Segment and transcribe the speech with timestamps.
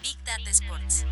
[0.00, 1.04] Big Data Sports.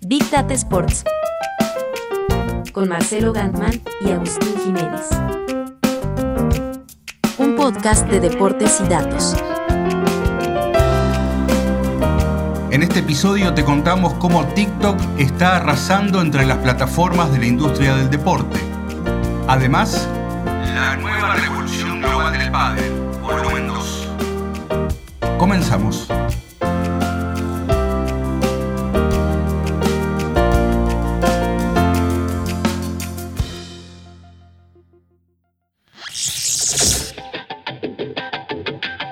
[0.00, 1.04] Big Data Sports.
[2.72, 5.08] Con Marcelo Gantman y Agustín Jiménez.
[7.38, 9.36] Un podcast de deportes y datos.
[12.72, 17.94] En este episodio te contamos cómo TikTok está arrasando entre las plataformas de la industria
[17.94, 18.71] del deporte.
[19.54, 20.08] Además,
[20.46, 24.08] la nueva revolución global del pádel, volumen 2.
[25.36, 26.08] Comenzamos.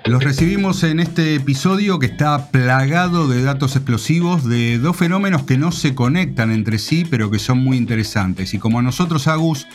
[0.06, 5.58] Los recibimos en este episodio que está plagado de datos explosivos de dos fenómenos que
[5.58, 8.54] no se conectan entre sí, pero que son muy interesantes.
[8.54, 9.66] Y como a nosotros, Agus,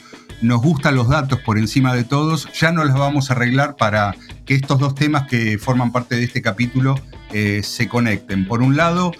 [0.42, 4.16] nos gustan los datos por encima de todos, ya no las vamos a arreglar para
[4.46, 7.00] que estos dos temas que forman parte de este capítulo
[7.32, 8.48] eh, se conecten.
[8.48, 9.12] Por un lado,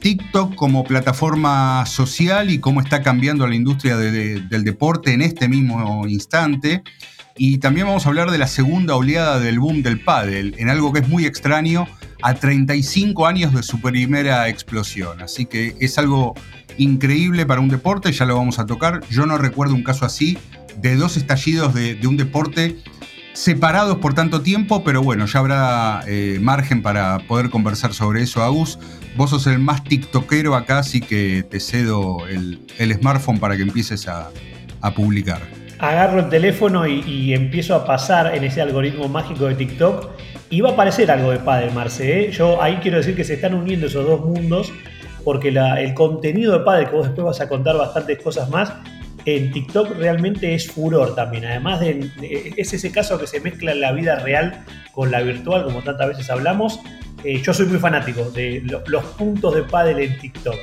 [0.00, 6.06] TikTok como plataforma social y cómo está cambiando la industria del deporte en este mismo
[6.06, 6.82] instante.
[7.36, 10.92] Y también vamos a hablar de la segunda oleada del boom del pádel, en algo
[10.92, 11.88] que es muy extraño
[12.22, 15.20] a 35 años de su primera explosión.
[15.20, 16.34] Así que es algo
[16.78, 19.00] increíble para un deporte, ya lo vamos a tocar.
[19.08, 20.38] Yo no recuerdo un caso así
[20.76, 22.76] de dos estallidos de, un deporte
[23.32, 28.42] separados por tanto tiempo, pero bueno, ya habrá eh, margen para poder conversar sobre eso,
[28.42, 28.78] Agus.
[29.16, 32.60] Vos sos el más tiktokero acá, así que te cedo el,
[32.94, 34.30] smartphone para que empieces a
[34.94, 35.40] publicar
[35.78, 40.10] agarro el teléfono y, empiezo a pasar en ese algoritmo mágico de TikTok
[40.50, 42.26] y va a aparecer algo de Padel, Marce.
[42.26, 42.30] ¿eh?
[42.30, 44.72] Yo ahí quiero decir que se están uniendo esos dos mundos
[45.24, 48.72] porque el contenido de Padel, que vos después vas a contar bastantes cosas más,
[49.26, 51.44] en TikTok realmente es furor también.
[51.44, 52.10] Además de,
[52.56, 56.30] es ese caso que se mezcla la vida real con la virtual, como tantas veces
[56.30, 56.80] hablamos.
[57.24, 60.58] Eh, yo soy muy fanático de los puntos de Padel en TikTok.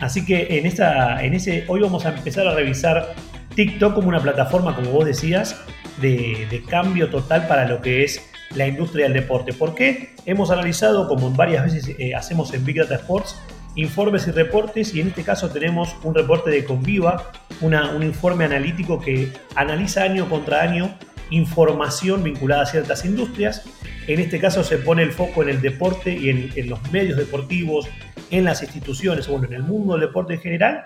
[0.00, 3.14] Así que en, esta, en ese, hoy vamos a empezar a revisar
[3.54, 5.56] TikTok como una plataforma, como vos decías,
[6.00, 8.20] de, cambio total para lo que es
[8.54, 9.52] la industria del deporte.
[9.52, 10.14] ¿Por qué?
[10.26, 13.36] Hemos analizado, como varias veces eh, hacemos en Big Data Sports,
[13.76, 19.00] informes y reportes y en este caso tenemos un reporte de Conviva, un informe analítico
[19.00, 20.96] que analiza año contra año
[21.30, 23.64] información vinculada a ciertas industrias.
[24.06, 27.88] En este caso se pone el foco en el deporte y en, los medios deportivos,
[28.30, 30.82] en las instituciones, bueno, en el mundo del deporte en general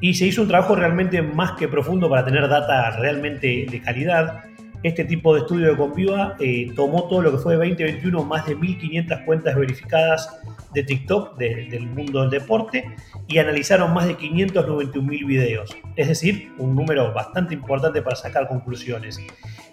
[0.00, 4.44] y se hizo un trabajo realmente más que profundo para tener data realmente de calidad.
[4.84, 8.46] Este tipo de estudio de Conviva eh, tomó todo lo que fue de 2021, más
[8.46, 10.38] de 1.500 cuentas verificadas
[10.72, 12.84] de TikTok del mundo del deporte
[13.26, 15.76] y analizaron más de 591.000 videos.
[15.96, 19.20] Es decir, un número bastante importante para sacar conclusiones.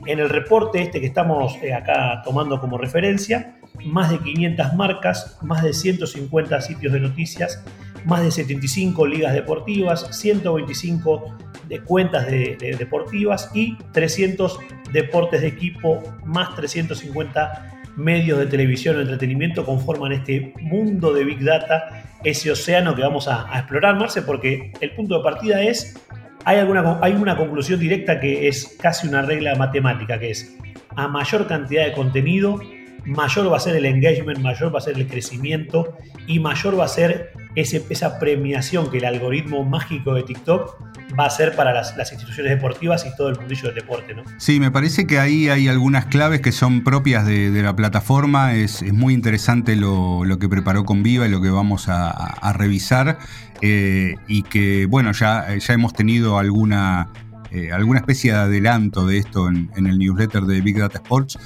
[0.06, 5.38] En el reporte este que estamos eh, acá tomando como referencia, más de 500 marcas,
[5.41, 7.63] más de 150 sitios de noticias
[8.06, 14.59] más de 75 ligas deportivas, 125 de cuentas de, deportivas y 300
[14.91, 21.44] deportes de equipo, más 350 medios de televisión o entretenimiento conforman este mundo de Big
[21.44, 25.95] Data, ese océano que vamos a, explorar, Marce, porque el punto de partida es,
[26.44, 30.57] hay, alguna, hay una conclusión directa que es casi una regla matemática, que es
[30.95, 32.59] a mayor cantidad de contenido,
[33.06, 35.95] mayor va a ser el engagement, mayor va a ser el crecimiento
[36.27, 41.30] y mayor va a ser esa premiación que el algoritmo mágico de TikTok va a
[41.30, 44.24] ser para las, instituciones deportivas y todo el mundillo del deporte, ¿no?
[44.38, 48.54] Sí, me parece que ahí hay algunas claves que son propias de, la plataforma.
[48.54, 53.20] Es, muy interesante lo, que preparó con Viva y lo que vamos a, revisar.
[53.62, 57.08] Eh, y que, bueno, ya, ya hemos tenido alguna,
[57.52, 61.38] eh, alguna especie de adelanto de esto en, en el newsletter de Big Data Sports.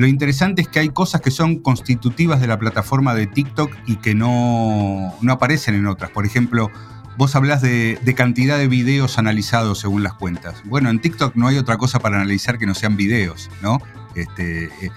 [0.00, 3.96] Lo interesante es que hay cosas que son constitutivas de la plataforma de TikTok y
[3.96, 6.10] que no, aparecen en otras.
[6.10, 6.70] Por ejemplo,
[7.16, 10.62] vos hablás de, cantidad de videos analizados según las cuentas.
[10.64, 13.80] Bueno, en TikTok no hay otra cosa para analizar que no sean videos, ¿no?
[14.14, 14.90] Este, eh,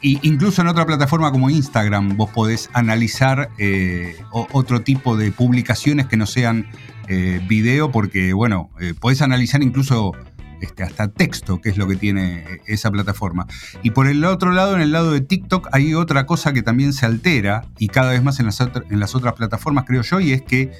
[0.00, 6.16] incluso en otra plataforma como Instagram vos podés analizar eh, otro tipo de publicaciones que
[6.16, 6.66] no sean
[7.08, 8.70] eh, video porque, bueno,
[9.00, 10.12] podés analizar incluso
[10.60, 13.46] este, hasta texto, que es lo que tiene esa plataforma.
[13.82, 16.94] Y por el otro lado, en el lado de TikTok, hay otra cosa que también
[16.94, 20.32] se altera, y cada vez más en las, en las otras plataformas, creo yo, y
[20.32, 20.72] es que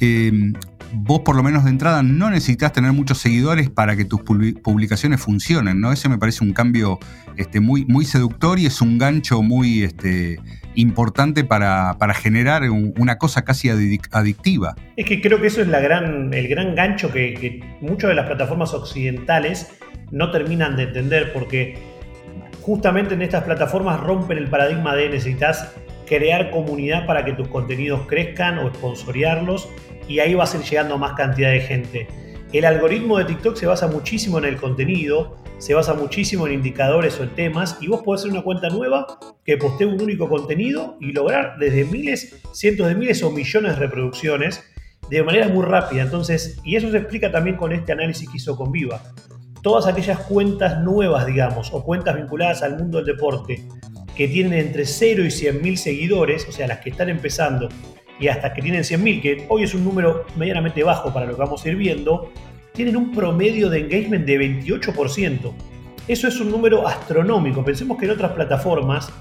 [0.00, 0.52] em,
[0.92, 5.20] vos por lo menos de entrada no necesitas tener muchos seguidores para que tus publicaciones
[5.20, 5.92] funcionen, ¿no?
[5.92, 6.98] Ese me parece un cambio
[7.36, 10.38] este, muy, muy seductor y es un gancho muy este,
[10.74, 14.76] importante para, generar una cosa casi adictiva.
[14.96, 18.26] Es que creo que eso es la gran, el gran gancho que, muchas de las
[18.26, 19.70] plataformas occidentales
[20.12, 21.78] no terminan de entender porque
[22.62, 25.74] justamente en estas plataformas rompen el paradigma de necesitas
[26.06, 29.68] crear comunidad para que tus contenidos crezcan o sponsorearlos
[30.08, 32.08] y ahí vas a ir llegando a más cantidad de gente.
[32.52, 37.18] El algoritmo de TikTok se basa muchísimo en el contenido, se basa muchísimo en indicadores
[37.18, 39.06] o en temas y vos podés hacer una cuenta nueva
[39.44, 43.78] que postee un único contenido y lograr desde miles, cientos de miles o millones de
[43.78, 44.62] reproducciones
[45.10, 46.02] de manera muy rápida.
[46.02, 49.02] Entonces, y eso se explica también con este análisis que hizo con Viva.
[49.62, 53.66] Todas aquellas cuentas nuevas, digamos, o cuentas vinculadas al mundo del deporte,
[54.16, 57.68] que tienen entre 0 y 100 mil seguidores, o sea, las que están empezando,
[58.18, 61.34] y hasta que tienen 100 mil, que hoy es un número medianamente bajo para lo
[61.34, 62.32] que vamos a ir viendo,
[62.72, 65.52] tienen un promedio de engagement de 28%.
[66.08, 67.64] Eso es un número astronómico.
[67.64, 69.12] Pensemos que en otras plataformas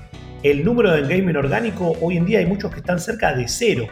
[0.43, 3.87] el número de engagement orgánico hoy en día hay muchos que están cerca de cero.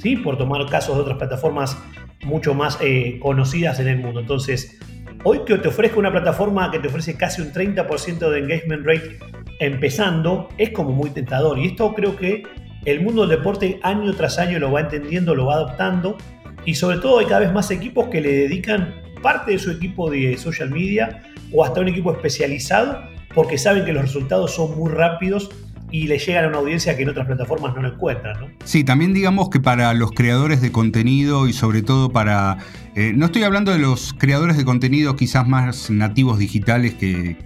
[0.00, 0.16] ¿sí?
[0.16, 1.76] por tomar casos de otras plataformas
[2.24, 4.20] mucho más eh, conocidas en el mundo.
[4.20, 4.78] Entonces,
[5.24, 9.18] hoy que te ofrezca una plataforma que te ofrece casi un 30% de engagement rate
[9.60, 11.58] empezando, es como muy tentador.
[11.58, 12.42] Y esto creo que
[12.84, 16.16] el mundo del deporte año tras año lo va entendiendo, lo va adoptando.
[16.64, 20.10] Y sobre todo hay cada vez más equipos que le dedican parte de su equipo
[20.10, 21.22] de social media
[21.52, 23.02] o hasta un equipo especializado
[23.34, 25.50] porque saben que los resultados son muy rápidos
[25.90, 28.40] y le llegan a una audiencia que en otras plataformas no lo encuentran.
[28.40, 28.46] ¿no?
[28.64, 32.58] Sí, también digamos que para los creadores de contenido y sobre todo para...
[32.94, 37.36] Eh, no estoy hablando de los creadores de contenido quizás más nativos digitales que,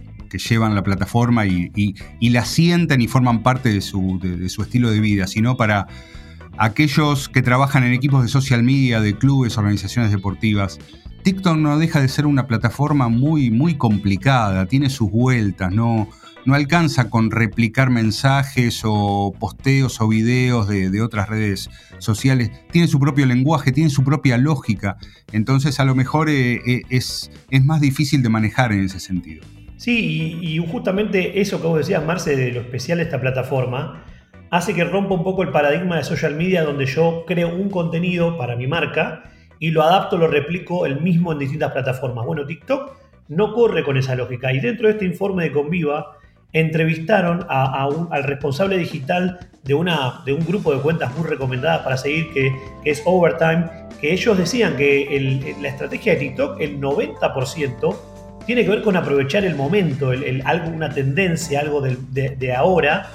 [0.49, 4.99] llevan la plataforma y, la sienten y forman parte de su, de su estilo de
[4.99, 5.89] vida, sino para
[6.59, 10.79] aquellos que trabajan en equipos de social media, de clubes, organizaciones deportivas.
[11.23, 16.09] TikTok no deja de ser una plataforma muy, muy complicada, tiene sus vueltas, no,
[16.45, 22.51] no alcanza con replicar mensajes o posteos o videos de, otras redes sociales.
[22.71, 24.97] Tiene su propio lenguaje, tiene su propia lógica.
[25.33, 29.45] Entonces a lo mejor eh, eh, es, es más difícil de manejar en ese sentido.
[29.77, 34.05] Sí, y, justamente eso que vos decías, Marce, de lo especial de esta plataforma,
[34.51, 38.39] hace que rompa un poco el paradigma de social media donde yo creo un contenido
[38.39, 39.25] para mi marca
[39.63, 42.27] y lo adapto, lo replico el mismo en distintas plataformas.
[42.27, 42.97] Bueno, TikTok
[43.29, 46.17] no corre con esa lógica y dentro de este informe de Conviva,
[46.53, 52.33] entrevistaron al responsable digital de, una, de un grupo de cuentas muy recomendadas para seguir,
[52.33, 52.53] que,
[52.85, 53.71] es Overtime,
[54.01, 57.97] que ellos decían que la estrategia de TikTok, el 90%,
[58.45, 60.11] tiene que ver con aprovechar el momento,
[60.45, 63.11] algo, una tendencia, algo de, ahora,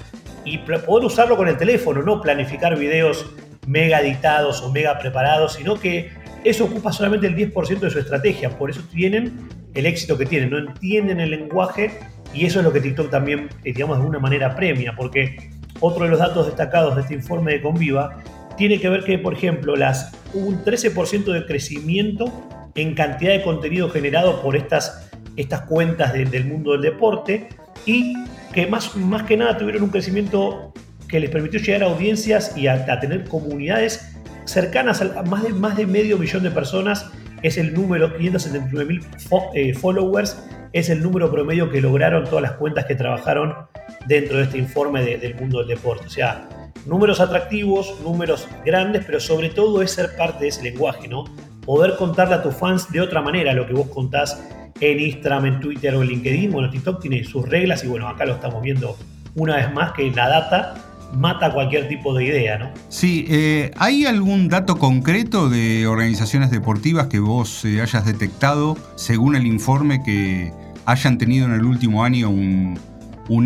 [0.46, 3.26] y poder usarlo con el teléfono, no planificar videos
[3.68, 6.10] mega editados o mega preparados, sino que
[6.44, 10.50] eso ocupa solamente el 10% de su estrategia, por eso tienen el éxito que tienen,
[10.50, 12.00] no entienden el lenguaje
[12.34, 16.06] y eso es lo que TikTok también, eh, digamos, de alguna manera premia, porque otro
[16.06, 18.24] de los datos destacados de este informe de Conviva
[18.58, 22.32] tiene que ver que, por ejemplo, las, hubo un 13% de crecimiento
[22.76, 27.50] en cantidad de contenido generado por estas, estas cuentas del mundo del deporte
[27.86, 28.14] y
[28.54, 30.74] que más, más que nada tuvieron un crecimiento
[31.08, 34.17] que les permitió llegar a audiencias y a, tener comunidades
[34.48, 37.10] cercanas a más de, más de medio millón de personas.
[37.44, 39.06] Es el número, 579 mil
[39.54, 40.38] eh, followers
[40.74, 43.56] es el número promedio que lograron todas las cuentas que trabajaron
[44.06, 46.08] dentro de este informe del mundo del deporte.
[46.08, 46.48] O sea,
[46.86, 51.26] números atractivos, números grandes, pero sobre todo es ser parte de ese lenguaje, ¿no?
[51.66, 54.42] Poder contarle a tus fans de otra manera lo que vos contás
[54.80, 56.52] en Instagram, en Twitter o en LinkedIn.
[56.52, 58.96] Bueno, TikTok tiene sus reglas y bueno, acá lo estamos viendo
[59.36, 60.76] una vez más que la data
[61.14, 62.70] mata cualquier tipo de idea, ¿no?
[62.90, 69.36] Sí, eh, ¿hay algún dato concreto de organizaciones deportivas que vos eh, hayas detectado según
[69.36, 70.52] el informe que
[70.86, 72.78] hayan tenido en el último año un,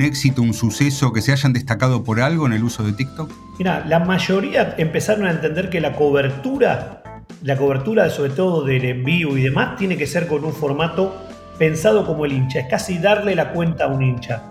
[0.02, 3.32] éxito, un suceso, que se hayan destacado por algo en el uso de TikTok?
[3.58, 7.04] Mira, la mayoría empezaron a entender que la cobertura,
[7.44, 11.16] la cobertura sobre todo del envío y demás, tiene que ser con un formato
[11.58, 14.51] pensado como el hincha, es casi darle la cuenta a un hincha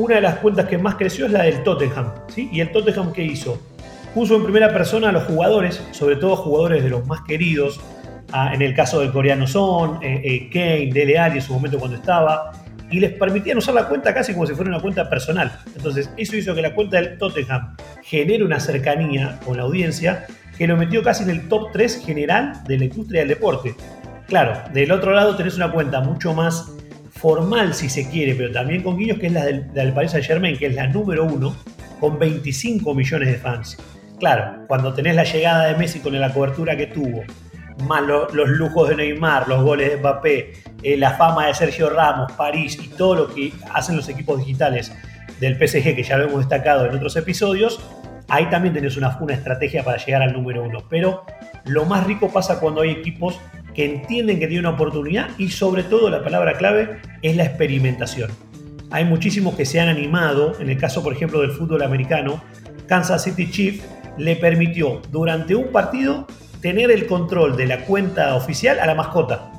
[0.00, 2.12] una de las cuentas que más creció es la del Tottenham.
[2.28, 2.48] ¿sí?
[2.50, 3.60] ¿Y el Tottenham qué hizo?
[4.14, 7.80] Puso en primera persona a los jugadores, sobre todo jugadores de los más queridos,
[8.52, 11.96] en el caso del coreano Son, eh, eh, Kane, Dele Alli en su momento cuando
[11.96, 12.52] estaba,
[12.90, 15.52] y les permitían usar la cuenta casi como si fuera una cuenta personal.
[15.76, 20.26] Entonces, eso hizo que la cuenta del Tottenham genere una cercanía con la audiencia
[20.56, 23.74] que lo metió casi en el top 3 general de la industria del deporte.
[24.26, 26.72] Claro, del otro lado tenés una cuenta mucho más
[27.20, 30.26] formal si se quiere, pero también con guiños, que es la del, del Paris Saint
[30.26, 31.54] Germain, que es la número uno,
[32.00, 33.76] con 25 millones de fans.
[34.18, 37.22] Claro, cuando tenés la llegada de Messi con la cobertura que tuvo,
[37.86, 42.32] más los lujos de Neymar, los goles de Mbappé, eh, la fama de Sergio Ramos,
[42.32, 44.92] París y todo lo que hacen los equipos digitales
[45.40, 47.80] del PSG, que ya lo hemos destacado en otros episodios,
[48.28, 50.80] ahí también tenés una, una estrategia para llegar al número uno.
[50.88, 51.24] Pero
[51.64, 53.38] lo más rico pasa cuando hay equipos
[53.74, 58.30] que entienden que tiene una oportunidad y sobre todo la palabra clave es la experimentación.
[58.90, 62.42] Hay muchísimos que se han animado, en el caso por ejemplo del fútbol americano,
[62.86, 63.84] Kansas City Chiefs
[64.18, 66.26] le permitió durante un partido
[66.60, 69.52] tener el control de la cuenta oficial a la mascota,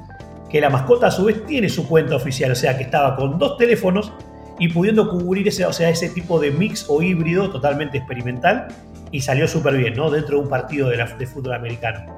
[0.49, 3.39] que la mascota a su vez tiene su cuenta oficial, o sea que estaba con
[3.39, 4.11] dos teléfonos
[4.59, 8.67] y pudiendo cubrir ese, o sea, ese tipo de mix o híbrido totalmente experimental
[9.11, 10.11] y salió súper bien, ¿no?
[10.11, 12.17] Dentro de un partido de fútbol americano.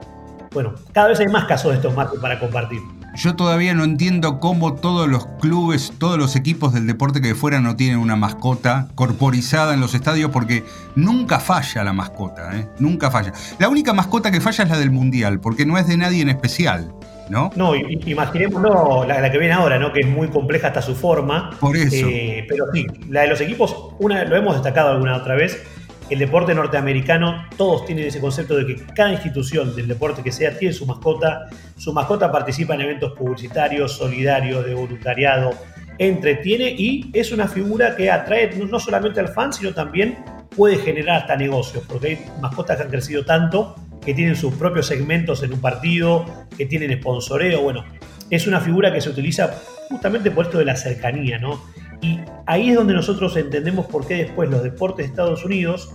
[0.53, 2.81] Bueno, cada vez hay más casos de estos marcos para compartir.
[3.15, 7.36] Yo todavía no entiendo cómo todos los clubes, todos los equipos del deporte que de
[7.36, 10.63] fuera no tienen una mascota corporizada en los estadios porque
[10.95, 12.67] nunca falla la mascota, ¿eh?
[12.79, 13.31] nunca falla.
[13.60, 16.29] La única mascota que falla es la del Mundial, porque no es de nadie en
[16.29, 16.93] especial.
[17.29, 17.51] ¿No?
[17.55, 19.93] No, imaginemos la, que viene ahora, ¿no?
[19.93, 21.51] Que es muy compleja hasta su forma.
[21.57, 22.05] Por eso.
[22.10, 25.63] Eh, pero sí, la de los equipos, una, lo hemos destacado alguna otra vez,
[26.10, 30.57] el deporte norteamericano, todos tienen ese concepto de que cada institución del deporte que sea
[30.57, 31.50] tiene su mascota.
[31.77, 35.51] Su mascota participa en eventos publicitarios, solidarios, de voluntariado,
[35.98, 40.17] entretiene y es una figura que atrae no solamente al fan, sino también
[40.55, 44.88] puede generar hasta negocios, porque hay mascotas que han crecido tanto que tienen sus propios
[44.88, 46.25] segmentos en un partido,
[46.57, 47.86] que tienen sponsoreo, bueno,
[48.29, 49.53] es una figura que se utiliza
[49.89, 51.62] justamente por esto de la cercanía, ¿no?
[52.03, 55.89] Y ahí es donde nosotros entendemos por qué después los deportes de Estados Unidos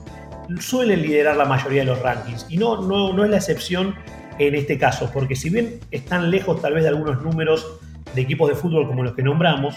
[0.59, 2.47] suelen liderar la mayoría de los rankings.
[2.49, 3.95] Y no, no, no es la excepción
[4.39, 7.67] en este caso, porque si bien están lejos tal vez de algunos números
[8.15, 9.77] de equipos de fútbol como los que nombramos,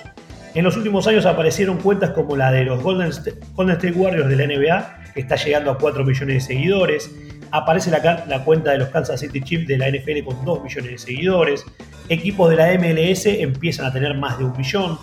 [0.54, 4.48] en los últimos años aparecieron cuentas como la de los Golden State, Warriors de la
[4.48, 7.12] NBA, que está llegando a 4 millones de seguidores.
[7.52, 10.92] Aparece la, la, cuenta de los Kansas City Chiefs de la NFL con 2 millones
[10.92, 11.66] de seguidores.
[12.08, 14.98] Equipos de la MLS empiezan a tener más de un millón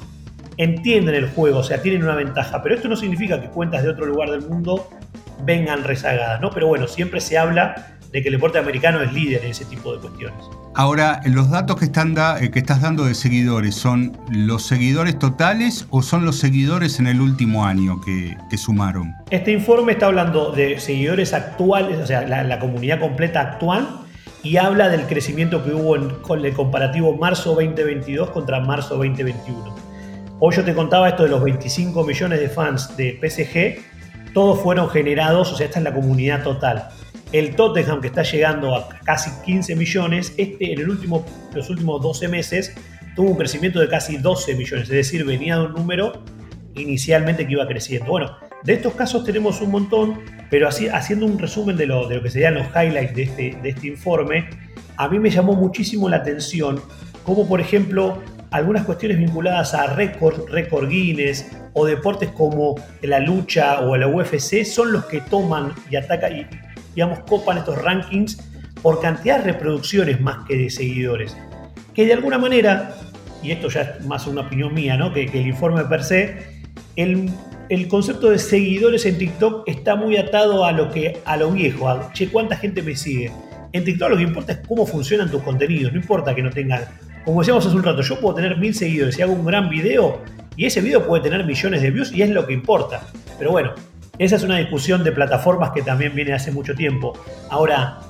[0.58, 2.62] entienden el juego, o sea, tienen una ventaja.
[2.62, 4.88] Pero esto no significa que cuentas de otro lugar del mundo
[5.44, 6.50] vengan rezagadas, ¿no?
[6.50, 9.94] Pero bueno, siempre se habla de que el deporte americano es líder en ese tipo
[9.94, 10.44] de cuestiones.
[10.74, 15.86] Ahora, los datos que, están eh, que estás dando de seguidores, ¿son los seguidores totales
[15.90, 19.14] o son los seguidores en el último año que, sumaron?
[19.30, 23.88] Este informe está hablando de seguidores actuales, o sea, la, comunidad completa actual,
[24.42, 29.87] y habla del crecimiento que hubo en, con el comparativo marzo 2022 contra marzo 2021.
[30.40, 34.88] Hoy yo te contaba esto de los 25 millones de fans de PSG, todos fueron
[34.88, 36.90] generados, o sea, esta es la comunidad total.
[37.32, 42.72] El Tottenham, que está llegando a casi 15 millones, este en los últimos 12 meses
[43.16, 46.22] tuvo un crecimiento de casi 12 millones, es decir, venía de un número
[46.76, 48.08] inicialmente que iba creciendo.
[48.08, 52.14] Bueno, de estos casos tenemos un montón, pero así, haciendo un resumen de lo, de
[52.14, 54.48] lo que serían los highlights de este, de este informe,
[54.96, 56.80] a mí me llamó muchísimo la atención
[57.24, 63.80] como por ejemplo algunas cuestiones vinculadas a récord, récord Guinness o deportes como la lucha
[63.80, 66.46] o la UFC son los que toman y atacan y,
[66.94, 68.38] digamos, copan estos rankings
[68.82, 71.36] por cantidad de reproducciones más que de seguidores.
[71.94, 72.94] Que de alguna manera,
[73.42, 75.12] y esto ya es más una opinión mía, ¿no?
[75.12, 76.62] que, el informe per se,
[76.96, 77.30] el,
[77.68, 81.88] el, concepto de seguidores en TikTok está muy atado a lo, que, a lo viejo,
[81.88, 83.30] a, che, cuánta gente me sigue.
[83.72, 86.84] En TikTok lo que importa es cómo funcionan tus contenidos, no importa que no tengan
[87.24, 90.22] como decíamos hace un rato, yo puedo tener mil seguidores y hago un gran video
[90.56, 93.02] y ese video puede tener millones de views y es lo que importa.
[93.38, 93.74] Pero bueno,
[94.18, 97.12] esa es una discusión de plataformas que también viene hace mucho tiempo.
[97.50, 98.00] Ahora,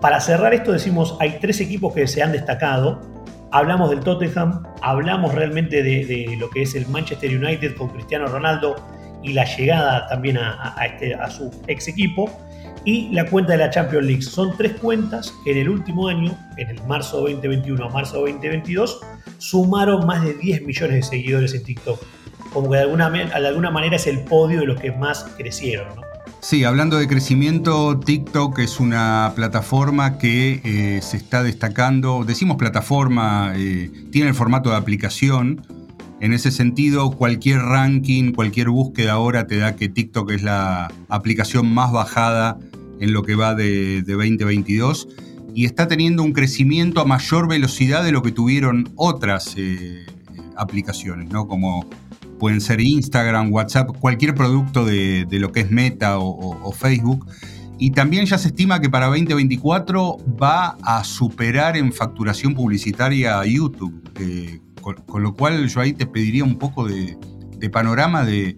[0.00, 3.00] para cerrar esto decimos, hay tres equipos que se han destacado.
[3.50, 8.76] Hablamos del Tottenham, hablamos realmente de, lo que es el Manchester United con Cristiano Ronaldo
[9.22, 12.30] y la llegada también a, este, a su ex equipo
[12.84, 14.22] y la cuenta de la Champions League.
[14.22, 19.00] Son tres cuentas que en el último año, en el marzo 2021 a marzo 2022,
[19.38, 22.00] sumaron más de 10 millones de seguidores en TikTok.
[22.52, 26.08] Como que de alguna, de alguna manera es el podio de los que más crecieron.
[26.40, 32.24] Sí, hablando de crecimiento, TikTok es una plataforma que eh, se está destacando.
[32.24, 35.62] Decimos plataforma, eh, tiene el formato de aplicación.
[36.20, 41.72] En ese sentido, cualquier ranking, cualquier búsqueda ahora te da que TikTok es la aplicación
[41.72, 42.58] más bajada
[42.98, 45.08] en lo que va de, 2022
[45.54, 50.06] y está teniendo un crecimiento a mayor velocidad de lo que tuvieron otras eh,
[50.56, 51.46] aplicaciones, ¿no?
[51.46, 51.88] Como
[52.38, 57.26] pueden ser Instagram, WhatsApp, cualquier producto de, lo que es Meta o, Facebook.
[57.80, 63.46] Y también ya se estima que para 2024 va a superar en facturación publicitaria a
[63.46, 64.02] YouTube.
[64.80, 67.16] Con, lo cual yo ahí te pediría un poco de,
[67.70, 68.56] panorama de,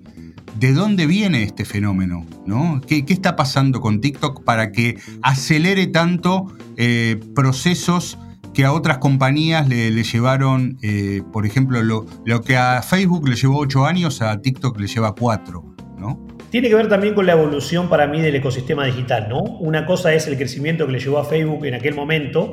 [0.59, 2.81] de dónde viene este fenómeno, ¿no?
[2.87, 6.47] ¿Qué, está pasando con TikTok para que acelere tanto
[6.77, 8.19] eh, procesos
[8.53, 13.37] que a otras compañías le, llevaron, eh, por ejemplo, lo, lo, que a Facebook le
[13.37, 16.27] llevó ocho años, a TikTok le lleva cuatro, ¿no?
[16.51, 19.39] Tiene que ver también con la evolución para mí del ecosistema digital, ¿no?
[19.39, 22.51] Una cosa es el crecimiento que le llevó a Facebook en aquel momento,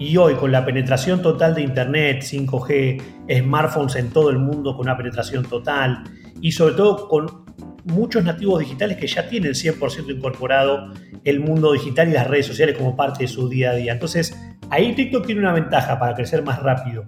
[0.00, 3.02] Y hoy, con la penetración total de Internet, 5G,
[3.38, 6.04] smartphones en todo el mundo con una penetración total,
[6.40, 7.44] y sobre todo con
[7.84, 12.78] muchos nativos digitales que ya tienen 100% incorporado el mundo digital y las redes sociales
[12.78, 13.92] como parte de su día a día.
[13.92, 14.34] Entonces,
[14.70, 17.04] ahí TikTok tiene una ventaja para crecer más rápido.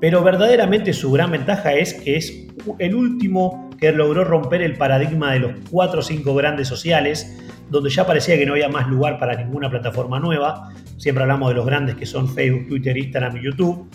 [0.00, 2.46] Pero verdaderamente su gran ventaja es que es
[2.78, 7.38] el último que logró romper el paradigma de los cuatro o cinco grandes sociales,
[7.70, 10.72] donde ya parecía que no había más lugar para ninguna plataforma nueva.
[10.98, 13.88] Siempre hablamos de los grandes que son Facebook, Twitter, Instagram y YouTube.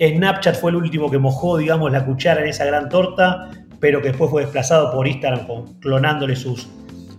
[0.00, 3.50] Snapchat fue el último que mojó, digamos, la cuchara en esa gran torta,
[3.80, 5.46] pero que después fue desplazado por Instagram
[5.80, 6.68] clonándole sus,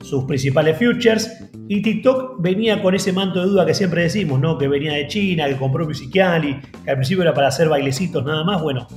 [0.09, 1.43] sus principales futures.
[1.67, 4.57] Y TikTok venía con ese manto de duda que siempre decimos, ¿no?
[4.57, 8.43] Que venía de China, que compró Musicali, que al principio era para hacer bailecitos nada
[8.43, 8.61] más.
[8.61, 8.87] Bueno,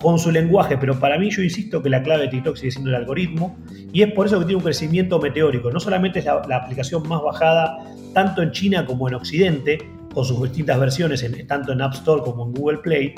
[0.00, 2.90] con su lenguaje, pero para mí yo insisto que la clave de TikTok sigue siendo
[2.90, 3.58] el algoritmo
[3.92, 5.70] y es por eso que tiene un crecimiento meteórico.
[5.70, 7.78] No solamente es la, aplicación más bajada
[8.14, 9.78] tanto en China como en Occidente,
[10.14, 13.14] con sus distintas versiones, en, tanto en App Store como en Google Play,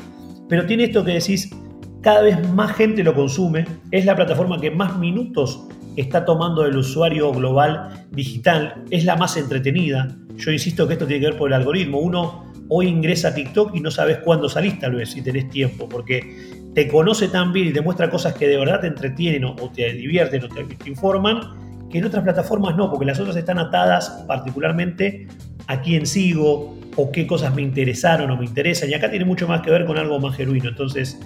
[0.48, 1.50] pero tiene esto que decís,
[2.02, 6.76] cada vez más gente lo consume, es la plataforma que más minutos está tomando el
[6.76, 10.08] usuario global digital, es la más entretenida.
[10.36, 11.98] Yo insisto que esto tiene que ver por el algoritmo.
[11.98, 15.88] Uno hoy ingresa a TikTok y no sabes cuándo salís tal vez, si tenés tiempo,
[15.88, 19.54] porque te conoce tan bien y te muestra cosas que de verdad te entretienen o
[19.70, 24.24] te divierten o te, informan, que en otras plataformas no, porque las otras están atadas
[24.26, 25.26] particularmente
[25.66, 28.88] a quién sigo o qué cosas me interesaron o me interesan.
[28.88, 30.70] Y acá tiene mucho más que ver con algo más genuino.
[30.70, 31.20] Entonces,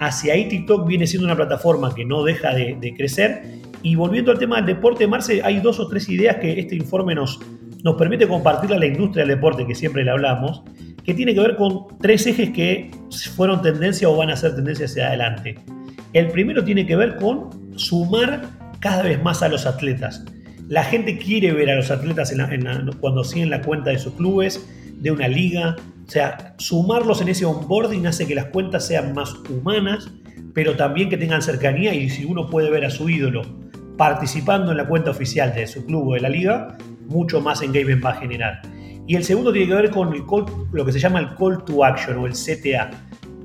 [0.00, 3.42] hacia ahí TikTok viene siendo una plataforma que no deja de, de crecer.
[3.86, 7.14] Y volviendo al tema del deporte, Marce, hay dos o tres ideas que este informe
[7.14, 7.38] nos,
[7.96, 10.64] permite compartir a la industria del deporte, que siempre le hablamos,
[11.04, 12.90] que tiene que ver con tres ejes que
[13.36, 15.54] fueron tendencia o van a ser tendencia hacia adelante.
[16.14, 18.48] El primero tiene que ver con sumar
[18.80, 20.24] cada vez más a los atletas.
[20.66, 22.34] La gente quiere ver a los atletas
[22.98, 25.76] cuando siguen la cuenta de sus clubes, de una liga.
[26.04, 30.10] O sea, sumarlos en ese onboarding hace que las cuentas sean más humanas,
[30.54, 33.64] pero también que tengan cercanía y si uno puede ver a su ídolo
[33.96, 38.04] participando en la cuenta oficial de su club o de la liga, mucho más engagement
[38.04, 38.62] va a generar.
[39.06, 40.12] Y el segundo tiene que ver con
[40.72, 42.90] lo que se llama el call to action o el CTA.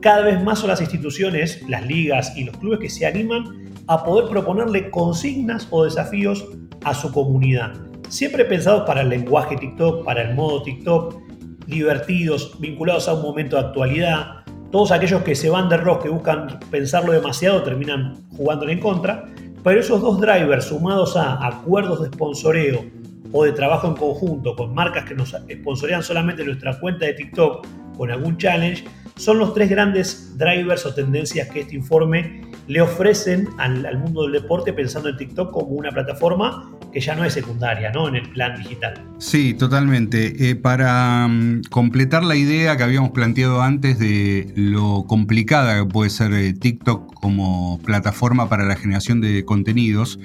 [0.01, 4.03] Cada vez más son las instituciones, las ligas y los clubes que se animan a
[4.03, 6.47] poder proponerle consignas o desafíos
[6.83, 7.73] a su comunidad.
[8.09, 11.21] Siempre pensados para el lenguaje TikTok, para el modo TikTok,
[11.67, 14.43] divertidos, vinculados a un momento de actualidad.
[14.71, 19.25] Todos aquellos que se van de rock, que buscan pensarlo demasiado, terminan jugándole en contra.
[19.63, 22.83] Pero esos dos drivers sumados a acuerdos de sponsoreo
[23.31, 27.65] o de trabajo en conjunto con marcas que nos sponsorean solamente nuestra cuenta de TikTok
[27.97, 33.47] con algún challenge, son los tres grandes drivers o tendencias que este informe le ofrecen
[33.57, 37.91] al, mundo del deporte pensando en TikTok como una plataforma que ya no es secundaria,
[37.91, 38.07] ¿no?
[38.07, 38.93] En el plan digital.
[39.17, 40.49] Sí, totalmente.
[40.49, 46.09] Eh, para mm, completar la idea que habíamos planteado antes de lo complicada que puede
[46.09, 50.19] ser eh, TikTok como plataforma para la generación de contenidos,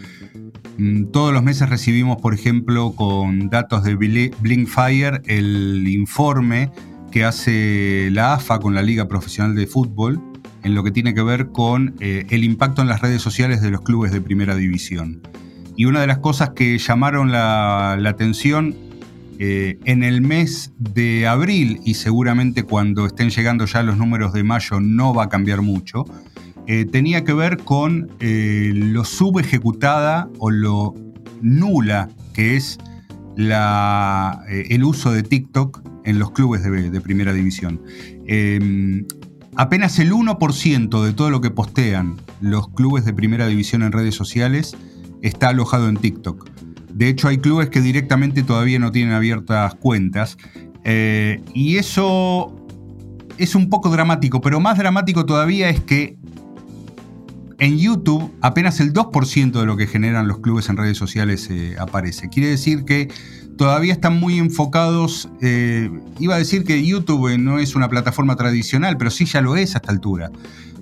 [0.78, 6.70] Mm, todos los meses recibimos, por ejemplo, con datos de Blinkfire, el informe
[7.10, 10.20] que hace la AFA con la Liga Profesional de Fútbol
[10.62, 13.70] en lo que tiene que ver con eh, el impacto en las redes sociales de
[13.70, 15.22] los clubes de primera división.
[15.76, 18.74] Y una de las cosas que llamaron la, atención
[19.38, 24.42] eh, en el mes de abril, y seguramente cuando estén llegando ya los números de
[24.42, 26.04] mayo no va a cambiar mucho,
[26.66, 30.94] eh, tenía que ver con eh, lo subejecutada o lo
[31.40, 32.78] nula que es
[33.38, 37.80] eh, el uso de TikTok en los clubes de, primera división.
[38.26, 39.06] Em,
[39.54, 44.14] apenas el 1% de todo lo que postean los clubes de primera división en redes
[44.14, 44.76] sociales
[45.22, 46.48] está alojado en TikTok.
[46.92, 50.38] De hecho, hay clubes que directamente todavía no tienen abiertas cuentas.
[50.84, 52.54] y eso
[53.38, 56.16] es un poco dramático, pero más dramático todavía es que
[57.58, 61.76] en YouTube apenas el 2% de lo que generan los clubes en redes sociales eh,
[61.78, 62.28] aparece.
[62.28, 63.08] Quiere decir que
[63.56, 68.36] todavía están muy enfocados, eh, iba a decir que YouTube eh, no es una plataforma
[68.36, 70.30] tradicional, pero sí ya lo es a esta altura.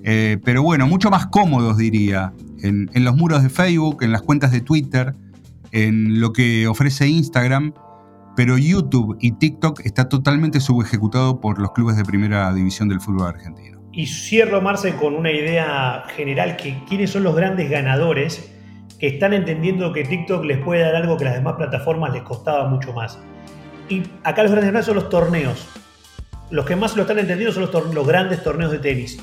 [0.03, 2.33] pero bueno, mucho más cómodos diría,
[2.65, 5.15] en, los muros de Facebook, en las cuentas de Twitter,
[5.73, 7.75] en lo que ofrece Instagram,
[8.37, 13.29] pero YouTube y TikTok está totalmente subejecutado por los clubes de primera división del fútbol
[13.29, 13.81] argentino.
[13.93, 18.51] Y cierro, Marce, con una idea general, que quiénes son los grandes ganadores
[18.99, 22.69] que están entendiendo que TikTok les puede dar algo que las demás plataformas les costaba
[22.69, 23.19] mucho más.
[23.89, 25.69] Y acá los grandes ganadores son los torneos.
[26.51, 29.23] Los que más lo están entendiendo son los grandes torneos de tenis.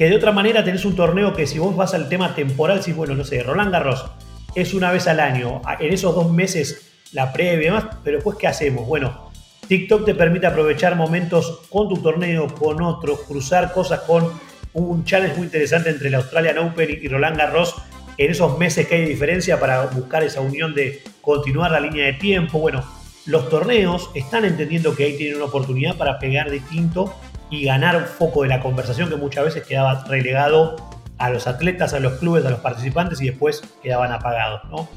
[0.00, 2.90] Que de otra manera tenés un torneo que si vos vas al tema temporal, si
[2.90, 4.06] bueno, no sé, Roland Garros
[4.54, 8.86] es una vez al año, en esos dos meses la previa, pero después ¿qué hacemos?
[8.86, 9.30] Bueno,
[9.68, 14.26] TikTok te permite aprovechar momentos con tu torneo, con otros, cruzar cosas con
[14.72, 17.74] un challenge muy interesante entre el Australian Open y Roland Garros
[18.16, 22.14] en esos meses que hay diferencia para buscar esa unión de continuar la línea de
[22.14, 22.58] tiempo.
[22.58, 22.82] Bueno,
[23.26, 27.14] los torneos están entendiendo que ahí tienen una oportunidad para pegar distinto
[27.50, 30.76] y ganar foco de la conversación que muchas veces quedaba relegado
[31.18, 34.62] a los atletas, a los clubes, a los participantes y después quedaban apagados.
[34.70, 34.88] ¿no?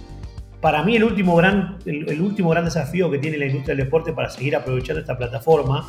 [0.64, 4.14] para mí el último, gran, el, último gran desafío que tiene la industria del deporte
[4.14, 5.86] para seguir aprovechando esta plataforma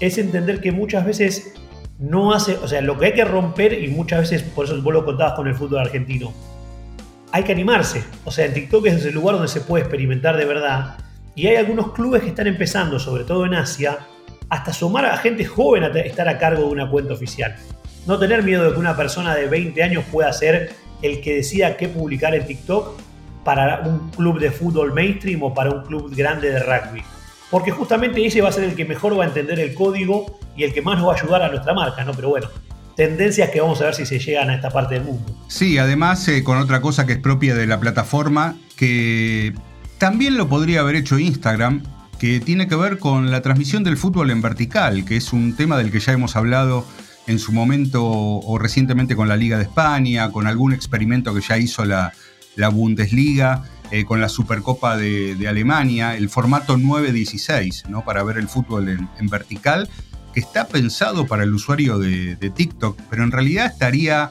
[0.00, 1.54] es entender que muchas veces
[2.00, 4.92] no hace, o sea, lo que hay que romper, y muchas veces, por eso vos
[4.92, 6.32] lo contabas con el fútbol argentino,
[7.30, 8.02] hay que animarse.
[8.24, 10.96] O sea, en TikTok es el lugar donde se puede experimentar de verdad.
[11.36, 13.98] Y hay algunos clubes que están empezando, sobre todo en Asia,
[14.50, 17.56] hasta sumar a gente joven a estar a cargo de una cuenta oficial.
[18.06, 21.76] No tener miedo de que una persona de 20 años pueda ser el que decida
[21.76, 23.00] qué publicar en TikTok
[23.44, 27.02] para un club de fútbol mainstream o para un club grande de rugby.
[27.50, 30.64] Porque justamente ese va a ser el que mejor va a entender el código y
[30.64, 32.12] el que más nos va a ayudar a nuestra marca, ¿no?
[32.12, 32.48] Pero bueno,
[32.96, 35.34] tendencias que vamos a ver si se llegan a esta parte del mundo.
[35.48, 39.54] Sí, además eh, con otra cosa que es propia de la plataforma, que
[39.98, 41.82] también lo podría haber hecho Instagram,
[42.20, 45.78] que tiene que ver con la transmisión del fútbol en vertical, que es un tema
[45.78, 46.86] del que ya hemos hablado
[47.26, 51.56] en su momento o recientemente con la Liga de España, con algún experimento que ya
[51.56, 52.12] hizo la,
[52.72, 58.04] Bundesliga, eh, con la Supercopa de, Alemania, el formato 9-16, ¿no?
[58.04, 59.88] para ver el fútbol en, vertical,
[60.34, 64.30] que está pensado para el usuario de, TikTok, pero en realidad estaría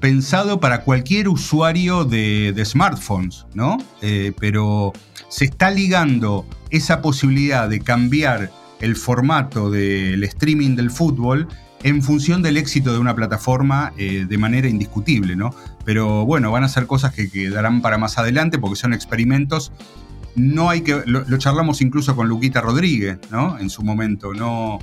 [0.00, 3.78] pensado para cualquier usuario de, smartphones, ¿no?
[4.02, 4.92] Eh, pero
[5.28, 11.48] se está ligando esa posibilidad de cambiar el formato del streaming del fútbol
[11.82, 15.54] en función del éxito de una plataforma eh, de manera indiscutible, ¿no?
[15.84, 19.72] Pero bueno, van a ser cosas que quedarán para más adelante porque son experimentos.
[20.36, 23.58] No hay que, lo, charlamos incluso con Luquita Rodríguez, ¿no?
[23.58, 24.78] En su momento, no,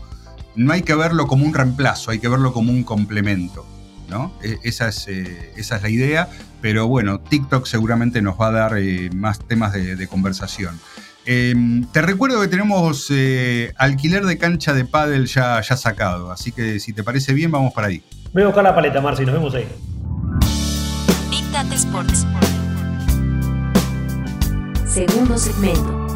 [0.56, 3.66] no hay que verlo como un reemplazo, hay que verlo como un complemento,
[4.10, 4.34] ¿no?
[4.44, 6.30] E, esa, es, eh, esa es la idea,
[6.62, 10.80] pero bueno, TikTok seguramente nos va a dar eh, más temas de conversación.
[11.28, 16.54] Em, te recuerdo que tenemos eh, alquiler de cancha de pádel ya, ya sacado, así
[16.54, 18.02] que si te parece bien, vamos para ahí.
[18.34, 19.68] Voy a buscar la paleta, Marci, nos vemos ahí.
[21.78, 22.26] Sports.
[24.86, 26.07] Segundo segmento.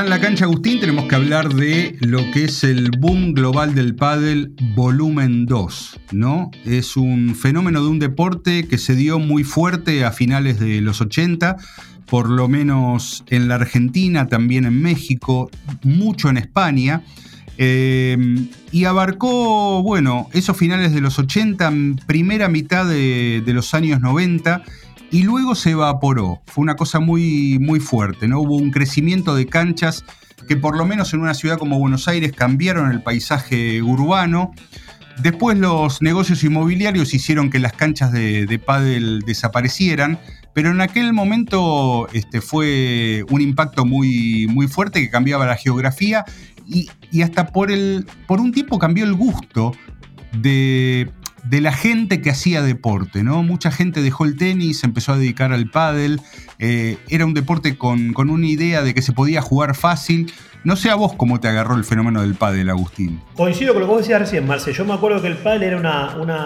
[0.00, 3.96] En la cancha, Agustín, tenemos que hablar de lo que es el boom global del
[3.96, 6.52] pádel volumen 2, ¿no?
[6.64, 11.00] Es un fenómeno de un deporte que se dio muy fuerte a finales de los
[11.00, 11.56] 80,
[12.06, 15.50] por lo menos en la Argentina, también en México,
[15.82, 17.02] mucho en España.
[17.58, 18.16] Eh,
[18.70, 21.72] y abarcó, bueno, esos finales de los 80,
[22.06, 24.62] primera mitad de los años 90
[25.10, 26.40] y luego se evaporó.
[26.46, 28.40] Fue una cosa muy, muy fuerte, ¿no?
[28.40, 30.04] Hubo un crecimiento de canchas
[30.46, 34.52] que por lo menos en una ciudad como Buenos Aires cambiaron el paisaje urbano.
[35.22, 40.18] Después los negocios inmobiliarios hicieron que las canchas de, de pádel desaparecieran,
[40.54, 46.24] pero en aquel momento este, fue un impacto muy, muy fuerte que cambiaba la geografía
[46.66, 49.72] y, y hasta por, el, por un tiempo cambió el gusto
[50.32, 51.10] de
[51.48, 53.42] de la gente que hacía deporte, ¿no?
[53.42, 56.20] Mucha gente dejó el tenis, empezó a dedicar al pádel,
[56.58, 60.30] eh, era un deporte con, una idea de que se podía jugar fácil.
[60.64, 63.22] No sé a vos cómo te agarró el fenómeno del pádel, Agustín.
[63.34, 64.72] Coincido con lo que vos decías recién, Marce.
[64.74, 65.78] Yo me acuerdo que el pádel era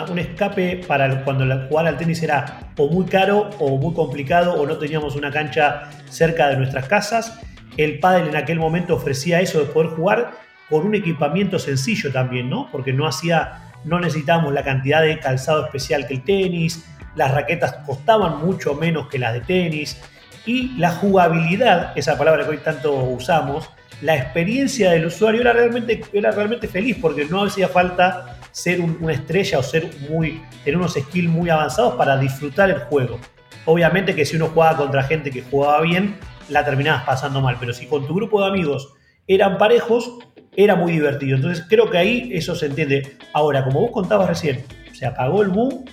[0.08, 4.66] un escape para cuando jugar al tenis era o muy caro o muy complicado o
[4.66, 7.40] no teníamos una cancha cerca de nuestras casas.
[7.76, 10.32] El pádel en aquel momento ofrecía eso de poder jugar
[10.68, 12.68] con un equipamiento sencillo también, ¿no?
[12.70, 17.74] Porque no hacía no necesitábamos la cantidad de calzado especial que el tenis, las raquetas
[17.86, 20.00] costaban mucho menos que las de tenis
[20.46, 26.02] y la jugabilidad, esa palabra que hoy tanto usamos, la experiencia del usuario era realmente,
[26.12, 30.94] era realmente feliz porque no hacía falta ser una estrella o ser muy, tener unos
[30.94, 33.18] skills muy avanzados para disfrutar el juego.
[33.64, 36.16] Obviamente que si uno jugaba contra gente que jugaba bien,
[36.48, 38.92] la terminabas pasando mal, pero si con tu grupo de amigos
[39.28, 40.18] eran parejos,
[40.56, 41.36] era muy divertido.
[41.36, 43.16] Entonces creo que ahí eso se entiende.
[43.32, 45.84] Ahora, como vos contabas recién, se apagó el boom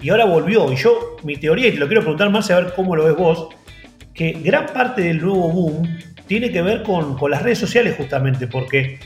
[0.00, 0.72] y ahora volvió.
[0.72, 3.16] Y yo, mi teoría, y te lo quiero preguntar más, a ver cómo lo ves
[3.16, 3.48] vos,
[4.14, 8.98] que gran parte del nuevo boom tiene que ver con, las redes sociales justamente, porque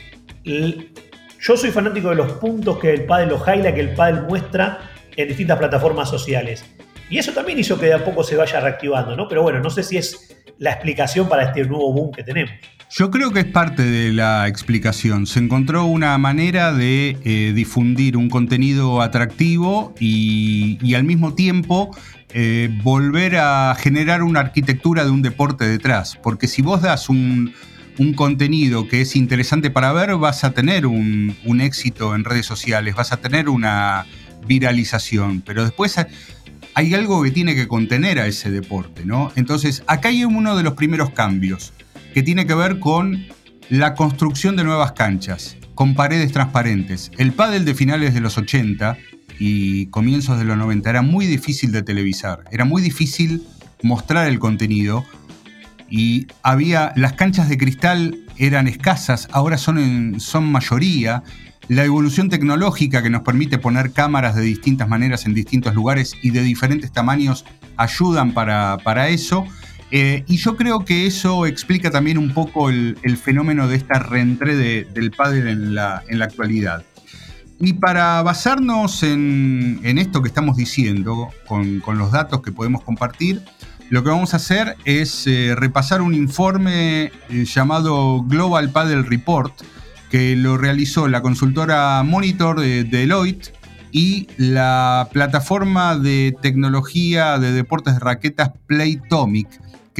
[0.43, 4.79] yo soy fanático de los puntos que el padre los highlight, que el padre muestra
[5.15, 6.65] en distintas plataformas sociales.
[7.09, 9.27] Y eso también hizo que de a poco se vaya reactivando, ¿no?
[9.27, 12.53] Pero bueno, no sé si es la explicación para este nuevo boom que tenemos.
[12.93, 15.25] Yo creo que es parte de la explicación.
[15.25, 21.95] Se encontró una manera de eh, difundir un contenido atractivo y, al mismo tiempo
[22.33, 26.17] eh, volver a generar una arquitectura de un deporte detrás.
[26.21, 27.53] Porque si vos das un,
[28.17, 32.93] contenido que es interesante para ver, vas a tener un, un éxito en redes sociales,
[32.93, 34.05] vas a tener una
[34.45, 35.41] viralización.
[35.45, 35.95] Pero después
[36.73, 39.31] hay algo que tiene que contener a ese deporte, ¿no?
[39.37, 41.71] Entonces, acá hay uno de los primeros cambios
[42.13, 43.25] que tiene que ver con
[43.69, 47.11] la construcción de nuevas canchas, con paredes transparentes.
[47.17, 48.97] El pádel de finales de los 80
[49.39, 53.43] y comienzos de los 90 era muy difícil de televisar, era muy difícil
[53.81, 55.05] mostrar el contenido
[55.89, 61.23] y había las canchas de cristal eran escasas, ahora son son mayoría.
[61.67, 66.31] La evolución tecnológica que nos permite poner cámaras de distintas maneras en distintos lugares y
[66.31, 67.45] de diferentes tamaños
[67.77, 69.45] ayudan para, para eso.
[69.91, 74.55] Eh, y yo creo que eso explica también un poco el, fenómeno de esta reentré
[74.85, 76.83] del padre en la, actualidad.
[77.59, 83.41] Y para basarnos en, esto que estamos diciendo, con, los datos que podemos compartir,
[83.89, 89.53] lo que vamos a hacer es eh, repasar un informe eh, llamado Global Paddle Report,
[90.09, 93.53] que lo realizó la consultora Monitor de Deloitte
[93.91, 99.49] y la plataforma de tecnología de deportes de raquetas Playtomic,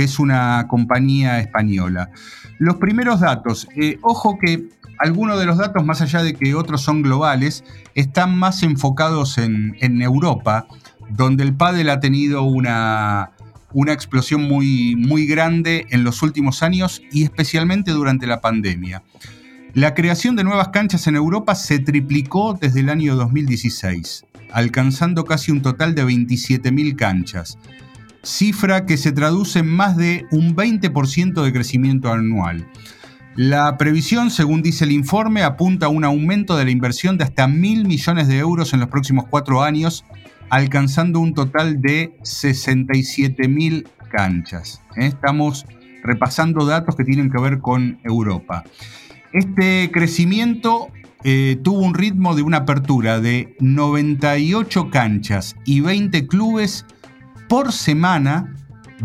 [0.01, 2.09] que es una compañía española.
[2.57, 6.81] Los primeros datos, eh, ojo que algunos de los datos, más allá de que otros
[6.81, 10.65] son globales, están más enfocados en, Europa,
[11.07, 13.33] donde el pádel ha tenido una,
[13.73, 19.03] una explosión muy, muy grande en los últimos años y especialmente durante la pandemia.
[19.75, 25.51] La creación de nuevas canchas en Europa se triplicó desde el año 2016, alcanzando casi
[25.51, 27.59] un total de 27.000 canchas
[28.23, 32.67] cifra que se traduce en más de un 20% de crecimiento anual.
[33.35, 37.47] La previsión, según dice el informe, apunta a un aumento de la inversión de hasta
[37.47, 40.03] mil millones de euros en los próximos cuatro años,
[40.49, 44.81] alcanzando un total de 67 mil canchas.
[44.97, 45.05] ¿eh?
[45.05, 45.65] Estamos
[46.03, 48.65] repasando datos que tienen que ver con Europa.
[49.31, 50.89] Este crecimiento
[51.23, 56.85] eh, tuvo un ritmo de una apertura de 98 canchas y 20 clubes
[57.51, 58.55] por semana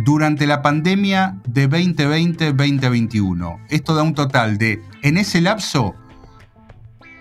[0.04, 3.58] durante la pandemia de 2020-2021.
[3.70, 5.96] Esto da un total de, en ese lapso,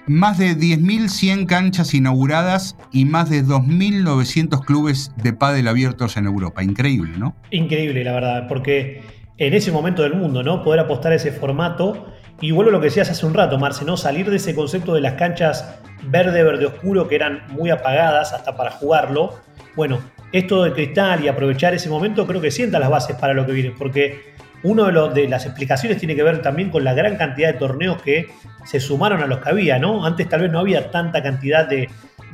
[0.06, 6.62] más de 10.100 canchas inauguradas y más de 2.900 clubes de pádel abiertos en Europa.
[6.62, 7.36] Increíble, ¿no?
[7.50, 9.02] Increíble, la verdad, porque
[9.40, 10.62] en ese momento del mundo, ¿no?
[10.64, 12.06] Poder apostar a ese formato.
[12.40, 13.98] Y vuelvo a lo que decías hace un rato, Marce, ¿no?
[13.98, 18.56] Salir de ese concepto de las canchas verde, verde oscuro, que eran muy apagadas hasta
[18.56, 19.34] para jugarlo.
[19.76, 19.98] Bueno,
[20.32, 23.52] esto de cristal y aprovechar ese momento creo que sienta las bases para lo que
[23.52, 27.54] viene, porque una de, de, las explicaciones tiene que ver también con la gran cantidad
[27.54, 28.30] de torneos que
[28.66, 30.06] se sumaron a los que había, ¿no?
[30.06, 31.90] Antes tal vez no había tanta cantidad de,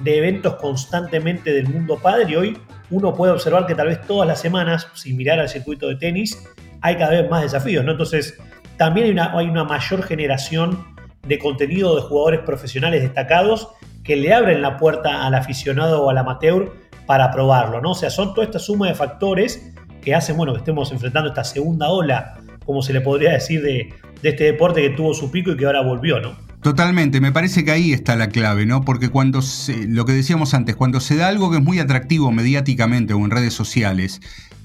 [0.06, 2.58] eventos constantemente del mundo padre y hoy
[2.90, 6.42] uno puede observar que tal vez todas las semanas, sin mirar al circuito de tenis,
[6.82, 7.92] hay cada vez más desafíos, ¿no?
[7.92, 8.38] Entonces,
[8.78, 10.86] también hay una, hay una mayor generación
[11.28, 13.70] de contenido de jugadores profesionales destacados
[14.04, 16.74] que le abren la puerta al aficionado o al amateur
[17.12, 17.92] para probarlo, ¿no?
[17.92, 21.44] O sea, son toda esta suma de factores que hacen, bueno, que estemos enfrentando esta
[21.44, 23.94] segunda ola, como se le podría decir, de,
[24.24, 26.38] este deporte que tuvo su pico y que ahora volvió, ¿no?
[26.64, 28.86] Totalmente, me parece que ahí está la clave, ¿no?
[28.86, 32.32] Porque cuando se, lo que decíamos antes, cuando se da algo que es muy atractivo
[32.32, 34.22] mediáticamente o en redes sociales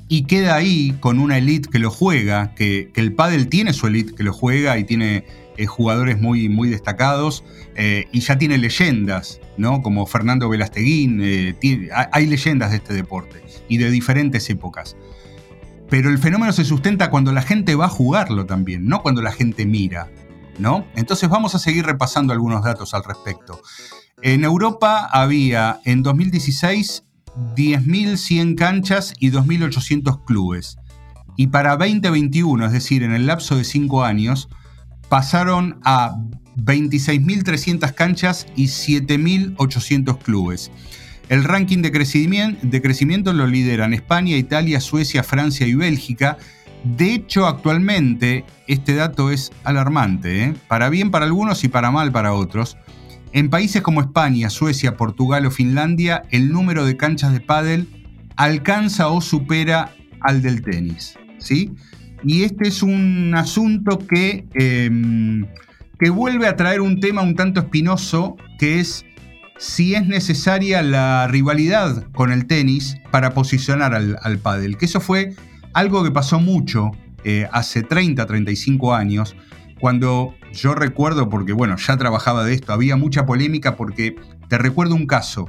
[0.07, 4.15] y queda ahí con una elite que lo juega, que, el pádel tiene su elite
[4.15, 5.25] que lo juega y tiene
[5.57, 9.83] eh, jugadores muy, muy destacados eh, y ya tiene leyendas, ¿no?
[9.83, 11.55] Como Fernando Velasteguín, eh,
[12.13, 14.97] hay leyendas de este deporte y de diferentes épocas.
[15.89, 19.33] Pero el fenómeno se sustenta cuando la gente va a jugarlo también, no cuando la
[19.33, 20.11] gente mira,
[20.59, 20.87] ¿no?
[20.97, 23.61] Entonces vamos a seguir repasando algunos datos al respecto.
[24.23, 27.05] En Europa había en 2016
[27.55, 30.79] 10.100 canchas y 2.800 clubes.
[31.37, 34.49] Y para 2021, es decir, en el lapso de 5 años,
[35.09, 36.17] pasaron a
[36.57, 40.71] 26.300 canchas y 7.800 clubes.
[41.29, 46.39] El ranking de crecimiento, de crecimiento lo lideran España, Italia, Suecia, Francia y Bélgica.
[46.85, 50.55] De hecho, actualmente este dato es alarmante, ¿eh?
[50.69, 52.77] para bien para algunos y para mal para otros.
[53.33, 57.89] En países como España, Suecia, Portugal o Finlandia, el número de canchas de pádel
[58.37, 61.19] alcanza o supera al del tenis.
[61.39, 61.73] ¿sí?
[62.25, 65.47] Y este es un asunto que, em,
[65.99, 69.05] que vuelve a traer un tema un tanto espinoso, que es
[69.59, 74.77] si es necesaria la rivalidad con el tenis para posicionar al, al pádel.
[74.77, 75.35] Que eso fue
[75.73, 76.93] algo que pasó mucho
[77.29, 79.35] eh, hace 30, 35 años,
[79.81, 84.15] cuando yo recuerdo, porque bueno, ya trabajaba de esto, había mucha polémica porque
[84.49, 85.49] te recuerdo un caso.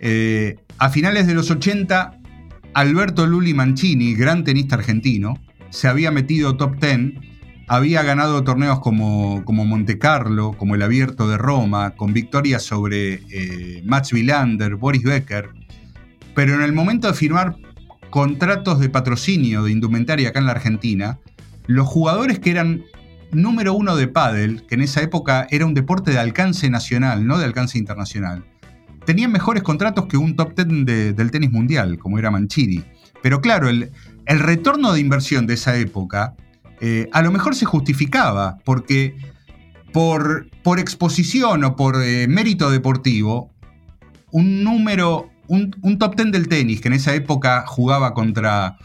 [0.00, 2.18] Eh, a finales de los 80,
[2.72, 5.38] Alberto Luli Mancini, gran tenista argentino,
[5.70, 7.14] se había metido top 10,
[7.68, 13.22] había ganado torneos como, como Monte Carlo, como el Abierto de Roma, con victorias sobre
[13.30, 15.50] eh, Mats Wilander, Boris Becker,
[16.34, 17.56] pero en el momento de firmar
[18.10, 21.18] contratos de patrocinio de indumentaria acá en la Argentina,
[21.66, 22.82] los jugadores que eran
[23.30, 27.38] número uno de pádel, que en esa época era un deporte de alcance nacional, no
[27.38, 28.44] de alcance internacional,
[29.06, 32.82] tenían mejores contratos que un top ten del tenis mundial, como era Mancini.
[33.22, 33.90] Pero claro, el,
[34.38, 36.34] retorno de inversión de esa época
[36.80, 39.14] eh, a lo mejor se justificaba, porque
[39.92, 40.46] por,
[40.78, 43.50] exposición o por eh, mérito deportivo,
[44.30, 48.78] un número, un, top ten del tenis, que en esa época jugaba contra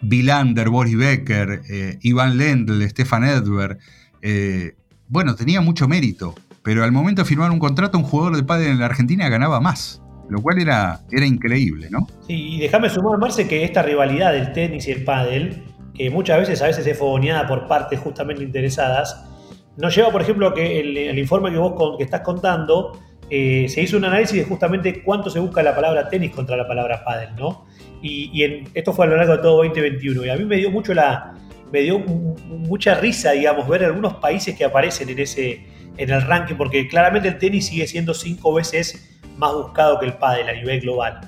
[0.00, 3.78] Vilander, Boris Becker, eh, Ivan Lendl, Stefan Edberg.
[4.20, 4.74] Eh,
[5.08, 8.72] bueno, tenía mucho mérito, pero al momento de firmar un contrato, un jugador de pádel
[8.72, 10.01] en la Argentina ganaba más,
[10.32, 12.06] lo cual era, era increíble, ¿no?
[12.26, 15.62] Sí, y déjame sumar, Marce, que esta rivalidad del tenis y el pádel,
[15.94, 19.28] que muchas veces a veces es fogoneada por partes justamente interesadas,
[19.76, 22.98] nos lleva, por ejemplo, a que el, informe que vos que estás contando,
[23.30, 26.66] eh, se hizo un análisis de justamente cuánto se busca la palabra tenis contra la
[26.66, 27.66] palabra pádel, ¿no?
[28.02, 28.42] Y,
[28.74, 30.26] esto fue a lo largo de todo 2021.
[30.26, 31.34] Y a mí me dio mucho la.
[31.72, 35.66] Me dio mucha risa, digamos, ver algunos países que aparecen en ese.
[35.96, 40.14] en el ranking, porque claramente el tenis sigue siendo cinco veces más buscado que el
[40.14, 41.20] pádel a nivel global.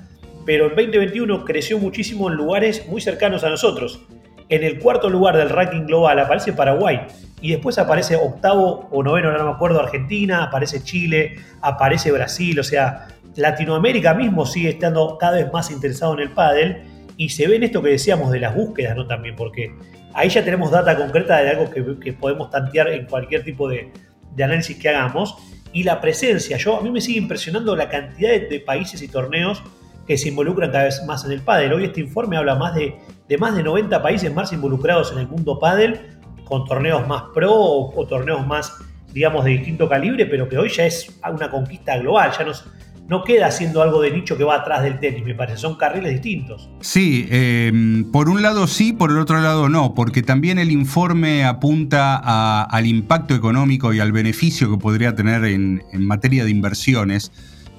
[0.45, 4.01] Pero en 2021 creció muchísimo en lugares muy cercanos a nosotros.
[4.49, 7.01] En el cuarto lugar del ranking global aparece Paraguay
[7.40, 12.62] y después aparece octavo o noveno, no me acuerdo, Argentina, aparece Chile, aparece Brasil, o
[12.62, 16.83] sea, Latinoamérica mismo sigue estando cada vez más interesado en el pádel
[17.17, 19.07] y se ve en esto que decíamos de las búsquedas, ¿no?
[19.07, 19.75] También, porque
[20.12, 23.93] ahí ya tenemos data concreta de algo que, podemos tantear en cualquier tipo de,
[24.37, 25.37] análisis que hagamos.
[25.74, 29.62] Y la presencia, yo a mí me sigue impresionando la cantidad de, países y torneos
[30.06, 31.72] que se involucran cada vez más en el pádel.
[31.72, 32.96] Hoy este informe habla más de,
[33.28, 36.00] de más de 90 países más involucrados en el mundo pádel,
[36.44, 38.72] con torneos más pro o, o torneos más,
[39.12, 42.64] digamos, de distinto calibre, pero que hoy ya es una conquista global, ya nos,
[43.09, 46.12] no queda siendo algo de nicho que va atrás del tenis, me parece, son carriles
[46.12, 46.71] distintos.
[46.81, 51.45] Sí, em, por un lado sí, por el otro lado no, porque también el informe
[51.45, 57.33] apunta al impacto económico y al beneficio que podría tener en, materia de inversiones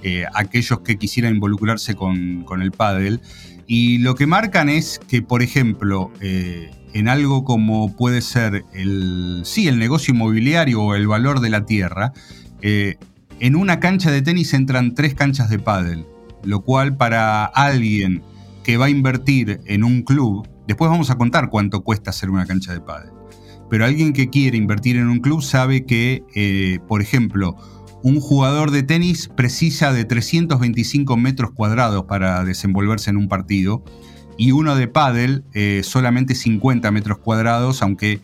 [0.03, 3.21] eh, aquellos que quisieran involucrarse con, el pádel.
[3.67, 9.41] Y lo que marcan es que, por ejemplo, eh, en algo como puede ser el,
[9.43, 12.13] sí, el negocio inmobiliario o el valor de la tierra,
[12.61, 12.97] eh,
[13.39, 16.05] en una cancha de tenis entran tres canchas de pádel,
[16.43, 18.23] lo cual para alguien
[18.63, 22.45] que va a invertir en un club, después vamos a contar cuánto cuesta hacer una
[22.45, 23.11] cancha de pádel,
[23.69, 27.55] pero alguien que quiere invertir en un club sabe que, eh, por ejemplo,
[28.03, 33.83] un jugador de tenis precisa de 325 metros cuadrados para desenvolverse en un partido
[34.37, 38.21] y uno de pádel eh, solamente 50 metros cuadrados, aunque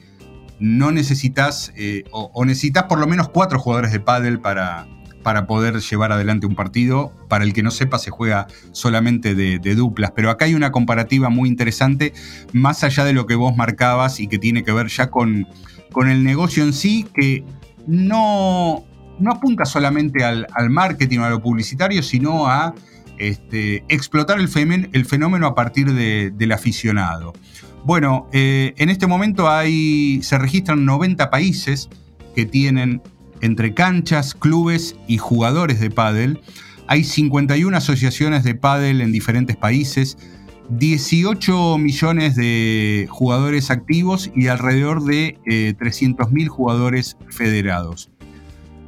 [0.60, 4.88] no necesitas eh, o, necesitas por lo menos cuatro jugadores de pádel para,
[5.24, 7.14] para poder llevar adelante un partido.
[7.28, 11.30] Para el que no sepa, se juega solamente de, duplas, pero acá hay una comparativa
[11.30, 12.14] muy interesante,
[12.54, 15.48] más allá de lo que vos marcabas y que tiene que ver ya con,
[15.92, 17.44] con el negocio en sí, que
[17.88, 18.84] no,
[19.20, 22.74] no apunta solamente al, marketing o a lo publicitario, sino a
[23.18, 24.48] este, explotar el,
[25.06, 27.34] fenómeno a partir del aficionado.
[27.84, 31.90] Bueno, eh, en este momento hay, se registran 90 países
[32.36, 33.02] que tienen
[33.42, 36.42] entre canchas, clubes y jugadores de pádel.
[36.88, 40.18] Hay 51 asociaciones de pádel en diferentes países,
[40.70, 48.10] 18 millones de jugadores activos y alrededor de 300.000 eh, jugadores federados.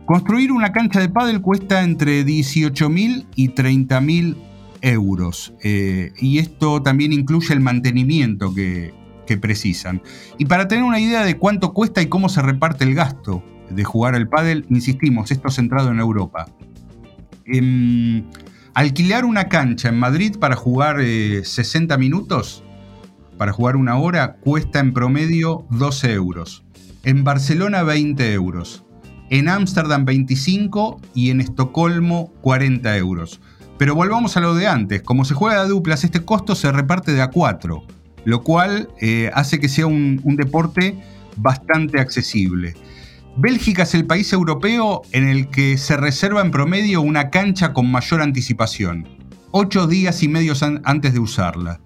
[0.05, 4.35] Construir una cancha de pádel cuesta entre 18.000 y 30.000
[4.81, 8.93] euros eh, y esto también incluye el mantenimiento que
[9.41, 10.01] precisan.
[10.37, 13.43] Y para tener una idea de cuánto cuesta y cómo se reparte el gasto,
[13.75, 16.47] de jugar al pádel, insistimos, esto centrado en Europa.
[17.45, 18.23] Em,
[18.73, 22.63] alquilar una cancha en Madrid para jugar 60 eh, minutos,
[23.37, 26.63] para jugar una hora, cuesta en promedio 12 euros.
[27.03, 28.85] En Barcelona 20 euros.
[29.29, 33.41] En Ámsterdam 25 y en Estocolmo 40 euros.
[33.77, 37.11] Pero volvamos a lo de antes, como se juega de duplas, este costo se reparte
[37.11, 37.83] de a 4,
[38.23, 40.95] lo cual eh, hace que sea un deporte
[41.35, 42.75] bastante accesible.
[43.35, 47.91] Bélgica es el país europeo en el que se reserva en promedio una cancha con
[47.91, 49.07] mayor anticipación,
[49.49, 50.53] ocho días y medio
[50.83, 51.81] antes de usarla.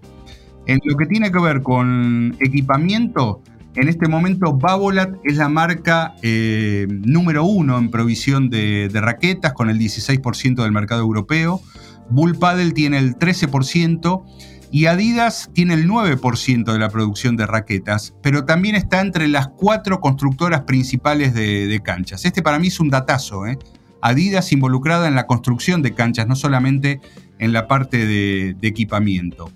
[0.65, 3.41] En lo que tiene que ver con equipamiento,
[3.75, 9.69] En este momento, Babolat es la marca eh, número uno en provisión de, raquetas, con
[9.69, 11.61] el 16% del mercado europeo.
[12.09, 14.23] Bull Paddle tiene el 13%
[14.71, 19.47] y Adidas tiene el 9% de la producción de raquetas, pero también está entre las
[19.47, 22.25] cuatro constructoras principales de, canchas.
[22.25, 23.47] Este para mí es un datazo.
[23.47, 23.57] ¿eh?
[24.01, 26.99] Adidas involucrada en la construcción de canchas, no solamente
[27.39, 29.51] en la parte de equipamiento.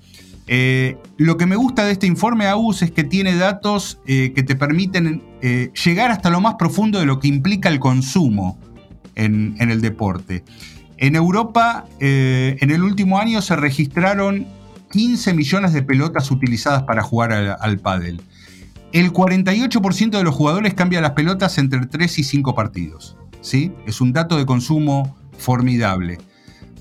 [0.48, 4.44] Eh, lo que me gusta de este informe, AUS, es que tiene datos eh, que
[4.44, 5.24] te permiten
[5.84, 8.60] llegar hasta lo más profundo de lo que implica el consumo
[9.16, 10.44] en, el deporte.
[10.98, 14.46] En Europa, en el último año se registraron
[14.92, 18.22] 15 millones de pelotas utilizadas para jugar al, pádel.
[18.92, 23.18] El 48% de los jugadores cambia las pelotas entre 3 y 5 partidos.
[23.42, 23.74] ¿sí?
[23.86, 26.20] Es un dato de consumo formidable.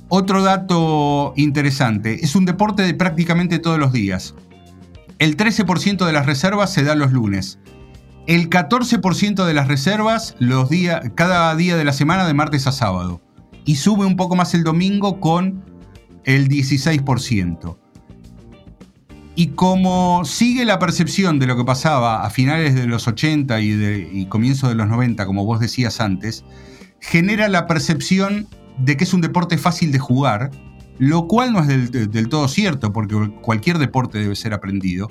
[0.09, 4.35] Otro dato interesante, es un deporte de prácticamente todos los días.
[5.21, 7.61] El 13% de las reservas se da los lunes.
[8.27, 10.69] El 14% de las reservas los
[11.15, 13.21] cada día de la semana de martes a sábado.
[13.65, 15.65] Y sube un poco más el domingo con
[16.25, 17.77] el 16%.
[19.35, 23.71] Y como sigue la percepción de lo que pasaba a finales de los 80 y,
[23.71, 26.45] de, y comienzos de los 90, como vos decías antes,
[27.01, 30.51] genera la percepción de que es un deporte fácil de jugar,
[30.99, 35.09] lo cual no es del, todo cierto, porque cualquier deporte debe ser aprendido.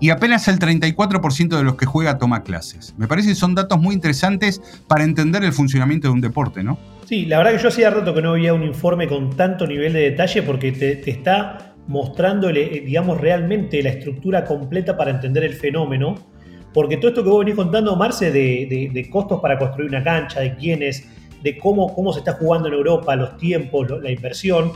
[0.00, 2.92] Y apenas el 34% de los que juega toma clases.
[2.98, 6.76] Me parece que son datos muy interesantes para entender el funcionamiento de un deporte, ¿no?
[7.06, 9.92] Sí, la verdad que yo hacía rato que no veía un informe con tanto nivel
[9.92, 16.14] de detalle porque te, está mostrando, digamos, realmente la estructura completa para entender el fenómeno.
[16.72, 20.40] Porque todo esto que vos venís contando, Marce, de, de costos para construir una cancha,
[20.40, 21.06] de quiénes,
[21.42, 24.72] de cómo, cómo se está jugando en Europa, los tiempos, la inversión,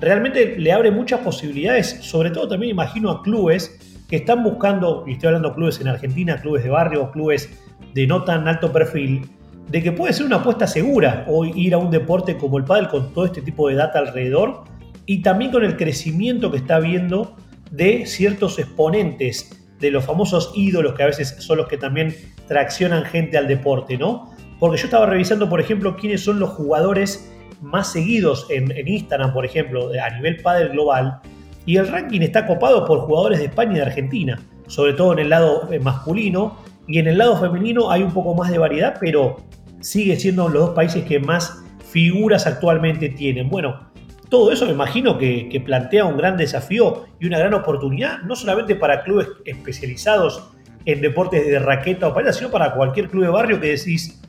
[0.00, 5.12] realmente le abre muchas posibilidades, sobre todo también imagino a clubes que están buscando, y
[5.12, 7.50] estoy hablando de clubes en Argentina, clubes de barrio, clubes
[7.94, 9.22] de no tan alto perfil,
[9.68, 12.88] de que puede ser una apuesta segura hoy ir a un deporte como el pádel
[12.88, 14.64] con todo este tipo de data alrededor
[15.06, 17.36] y también con el crecimiento que está habiendo
[17.70, 22.14] de ciertos exponentes de los famosos ídolos que a veces son los que también
[22.46, 24.30] traccionan gente al deporte, ¿no?
[24.58, 27.32] Porque yo estaba revisando, por ejemplo, quiénes son los jugadores
[27.62, 31.20] más seguidos en, Instagram, por ejemplo, a nivel padre global.
[31.64, 35.20] Y el ranking está copado por jugadores de España y de Argentina, sobre todo en
[35.20, 36.58] el lado eh, masculino.
[36.86, 39.36] Y en el lado femenino hay un poco más de variedad, pero
[39.80, 43.48] sigue siendo los dos países que más figuras actualmente tienen.
[43.48, 43.89] Bueno,
[44.30, 48.76] todo eso me imagino que, plantea un gran desafío y una gran oportunidad, no solamente
[48.76, 50.50] para clubes especializados
[50.86, 54.20] en deportes de raqueta o paella, sino para cualquier club de barrio que decís,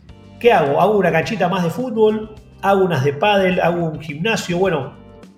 [0.41, 0.82] ¿Qué hago?
[0.82, 2.34] ¿Hago una canchita más de fútbol?
[2.64, 3.62] ¿Hago unas de pádel?
[3.62, 4.58] ¿Hago un gimnasio?
[4.58, 4.93] Bueno,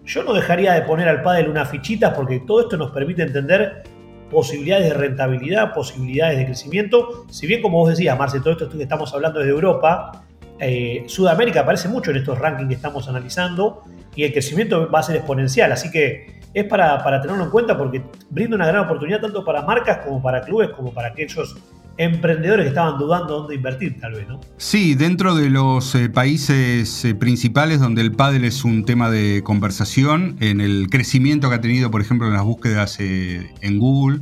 [0.06, 3.84] yo no dejaría de poner al pádel unas fichitas porque todo esto nos permite entender
[4.32, 7.26] posibilidades de rentabilidad, posibilidades de crecimiento.
[7.30, 10.24] Si bien, como vos decías, Marce, todo esto que estamos hablando es de Europa,
[10.58, 13.84] eh, Sudamérica aparece mucho en estos rankings que estamos analizando
[14.16, 15.72] y el crecimiento va a ser exponencial.
[15.72, 20.00] Así que es para, tenerlo en cuenta porque brinda una gran oportunidad tanto para marcas
[20.06, 21.56] como para clubes, como para aquellos
[21.98, 24.40] emprendedores que estaban dudando dónde invertir, tal vez, ¿no?
[24.58, 29.42] Sí, dentro de los eh, países eh, principales donde el pádel es un tema de
[29.44, 34.22] conversación, en el crecimiento que ha tenido, por ejemplo, en las búsquedas eh, en Google,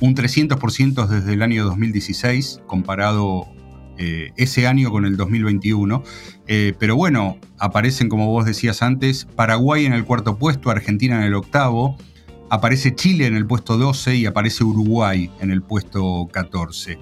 [0.00, 3.46] un 300% desde el año 2016, comparado
[3.98, 6.02] ese año con el 2021.
[6.78, 11.34] pero bueno, aparecen, como vos decías antes, Paraguay en el cuarto puesto, Argentina en el
[11.34, 11.96] octavo,
[12.52, 16.98] aparece Chile en el puesto 12 y aparece Uruguay en el puesto 14.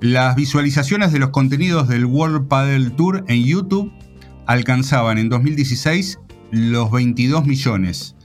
[0.00, 3.92] Las visualizaciones de los contenidos del World Padel Tour en YouTube
[4.46, 6.18] alcanzaban en 2016
[6.50, 8.16] los 22 millones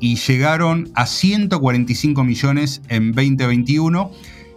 [0.00, 4.10] y llegaron a 145 millones en 2021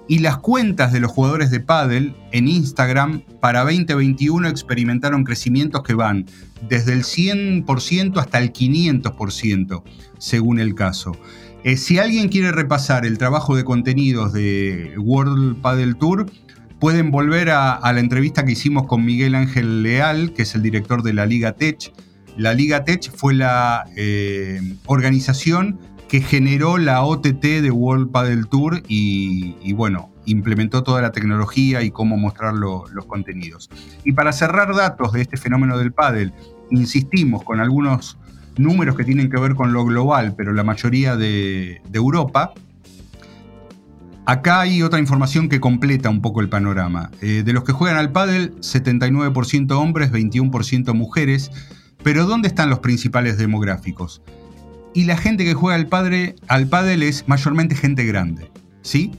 [0.07, 5.93] y las cuentas de los jugadores de pádel en Instagram para 2021 experimentaron crecimientos que
[5.93, 6.25] van
[6.69, 9.83] desde el 100% hasta el 500%,
[10.17, 11.17] según el caso.
[11.63, 16.27] Eh, si alguien quiere repasar el trabajo de contenidos de World Padel Tour,
[16.79, 21.03] pueden volver a, la entrevista que hicimos con Miguel Ángel Leal, que es el director
[21.03, 21.91] de la Liga Tech.
[22.37, 28.81] La Liga Tech fue la eh, organización que generó la OTT de World Padel Tour
[28.87, 33.69] y, bueno, implementó toda la tecnología y cómo mostrar los contenidos.
[34.03, 36.33] Y para cerrar datos de este fenómeno del pádel,
[36.69, 38.17] insistimos con algunos
[38.57, 42.53] números que tienen que ver con lo global, pero la mayoría de, Europa.
[44.25, 47.11] Acá hay otra información que completa un poco el panorama.
[47.21, 51.49] Eh, de los que juegan al pádel, 79% hombres, 21% mujeres.
[52.03, 54.21] Pero ¿dónde están los principales demográficos?
[54.97, 58.49] Y la gente que juega al, padre, al pádel es mayormente gente grande,
[58.81, 59.11] ¿sí?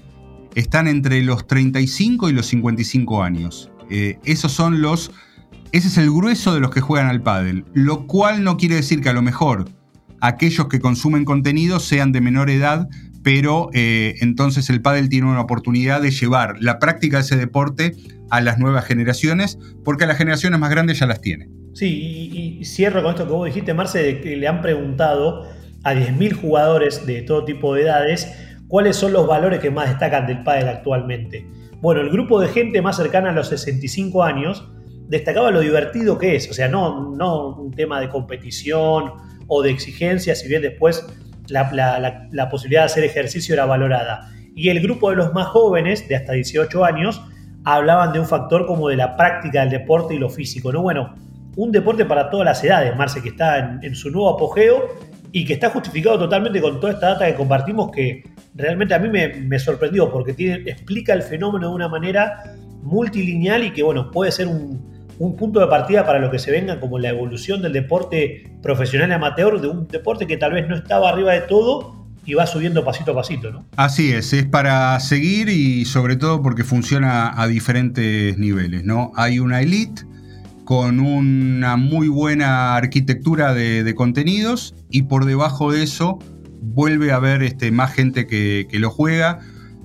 [0.56, 3.70] están entre los 35 y los 55 años.
[3.88, 5.12] Eh, esos son los.
[5.70, 7.64] Ese es el grueso de los que juegan al pádel.
[7.74, 9.66] Lo cual no quiere decir que a lo mejor
[10.20, 12.88] aquellos que consumen contenido sean de menor edad,
[13.22, 17.94] pero eh, entonces el pádel tiene una oportunidad de llevar la práctica de ese deporte
[18.30, 21.48] a las nuevas generaciones, porque a las generaciones más grandes ya las tiene.
[21.72, 25.94] Sí, y, cierro con esto que vos dijiste, Marce, de que le han preguntado a
[25.94, 28.32] 10.000 jugadores de todo tipo de edades
[28.68, 31.46] cuáles son los valores que más destacan del pádel actualmente.
[31.80, 34.68] Bueno, el grupo de gente más cercana a los 65 años
[35.08, 39.12] destacaba lo divertido que es, o sea, no, no un tema de competición
[39.46, 41.06] o de exigencia, si bien después
[41.48, 44.30] la, posibilidad de hacer ejercicio era valorada.
[44.54, 47.22] Y el grupo de los más jóvenes, de hasta 18 años,
[47.64, 50.72] hablaban de un factor como de la práctica del deporte y lo físico.
[50.72, 50.82] ¿no?
[50.82, 51.14] Bueno,
[51.56, 54.88] un deporte para todas las edades, Marce, que está en, su nuevo apogeo
[55.32, 58.24] y que está justificado totalmente con toda esta data que compartimos que
[58.54, 60.34] realmente a mí me, sorprendió porque
[60.66, 65.60] explica el fenómeno de una manera multilineal y que bueno, puede ser un, un punto
[65.60, 69.68] de partida para lo que se venga como la evolución del deporte profesional amateur, de
[69.68, 73.14] un deporte que tal vez no estaba arriba de todo y va subiendo pasito a
[73.14, 73.64] pasito, ¿no?
[73.76, 79.12] Así es, es para seguir y sobre todo porque funciona a diferentes niveles, ¿no?
[79.16, 80.02] Hay una elite
[80.68, 86.18] con una muy buena arquitectura de, contenidos y por debajo de eso
[86.60, 89.40] vuelve a haber este, más gente que, lo juega.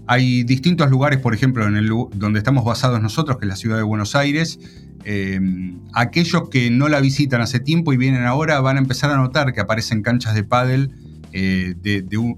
[0.07, 3.77] Hay distintos lugares, por ejemplo, en el, donde estamos basados nosotros, que es la ciudad
[3.77, 4.59] de Buenos Aires,
[5.05, 9.17] Em, aquellos que no la visitan hace tiempo y vienen ahora van a empezar a
[9.17, 10.91] notar que aparecen canchas de pádel
[11.33, 11.75] eh,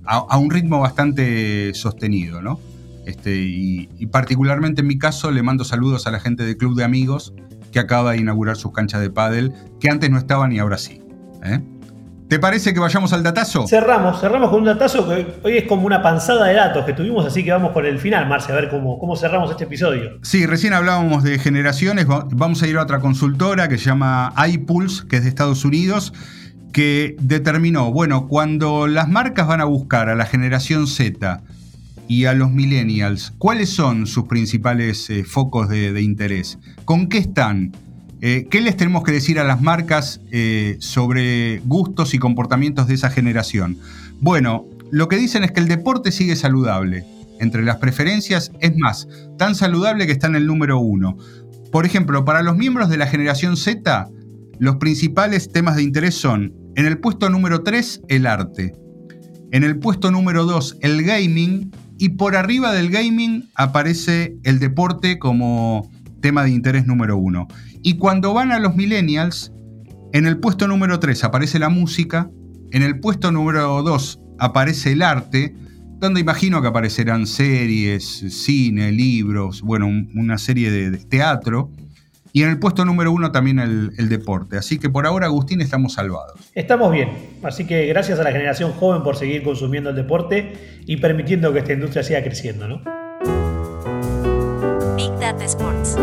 [0.06, 2.60] a, un ritmo bastante sostenido, ¿no?
[3.06, 6.84] Este, y, particularmente en mi caso le mando saludos a la gente del Club de
[6.84, 7.34] Amigos
[7.76, 9.52] que acaba de inaugurar sus canchas de pádel,
[9.82, 11.02] que antes no estaban y ahora sí.
[11.44, 11.60] ¿eh?
[12.30, 13.68] ¿Te parece que vayamos al datazo?
[13.68, 17.26] Cerramos, cerramos con un datazo que hoy es como una panzada de datos que tuvimos,
[17.26, 20.20] así que vamos con el final, Marce, a ver cómo, cómo cerramos este episodio.
[20.22, 25.06] Sí, recién hablábamos de generaciones, vamos a ir a otra consultora que se llama iPulse,
[25.10, 26.14] que es de Estados Unidos,
[26.72, 31.44] que determinó, bueno, cuando las marcas van a buscar a la generación Z
[32.08, 36.60] y a los millennials, ¿cuáles son sus principales eh, focos de interés?
[36.86, 37.72] ¿Con qué están?
[38.28, 42.96] Eh, ¿Qué les tenemos que decir a las marcas eh, sobre gustos y comportamientos de
[42.96, 43.78] esa generación?
[44.20, 47.06] Bueno, lo que dicen es que el deporte sigue saludable.
[47.40, 51.18] Entre las preferencias, es más, tan saludable que está en el número uno.
[51.72, 54.10] Por ejemplo, para los miembros de la generación Z,
[54.58, 58.74] los principales temas de interés son, en el puesto número 3, el arte.
[59.52, 61.72] En el puesto número 2, el gaming.
[61.98, 65.90] Y por arriba del gaming aparece el deporte como
[66.22, 67.48] tema de interés número uno.
[67.82, 69.52] Y cuando van a los millennials,
[70.12, 72.30] en el puesto número 3 aparece la música,
[72.72, 75.56] en el puesto número 2 aparece el arte,
[76.00, 81.72] donde imagino que aparecerán series, cine, libros, bueno, una serie de, teatro.
[82.36, 84.58] Y en el puesto número uno también el, el, deporte.
[84.58, 86.52] Así que por ahora, Agustín, estamos salvados.
[86.54, 87.10] Estamos bien.
[87.44, 91.60] Así que gracias a la generación joven por seguir consumiendo el deporte y permitiendo que
[91.60, 92.82] esta industria siga creciendo, ¿no?
[94.98, 95.98] Big Data Sports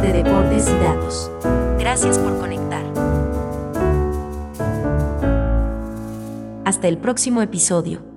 [0.00, 1.30] de deportes y datos.
[1.78, 2.84] Gracias por conectar.
[6.64, 8.13] Hasta el próximo episodio.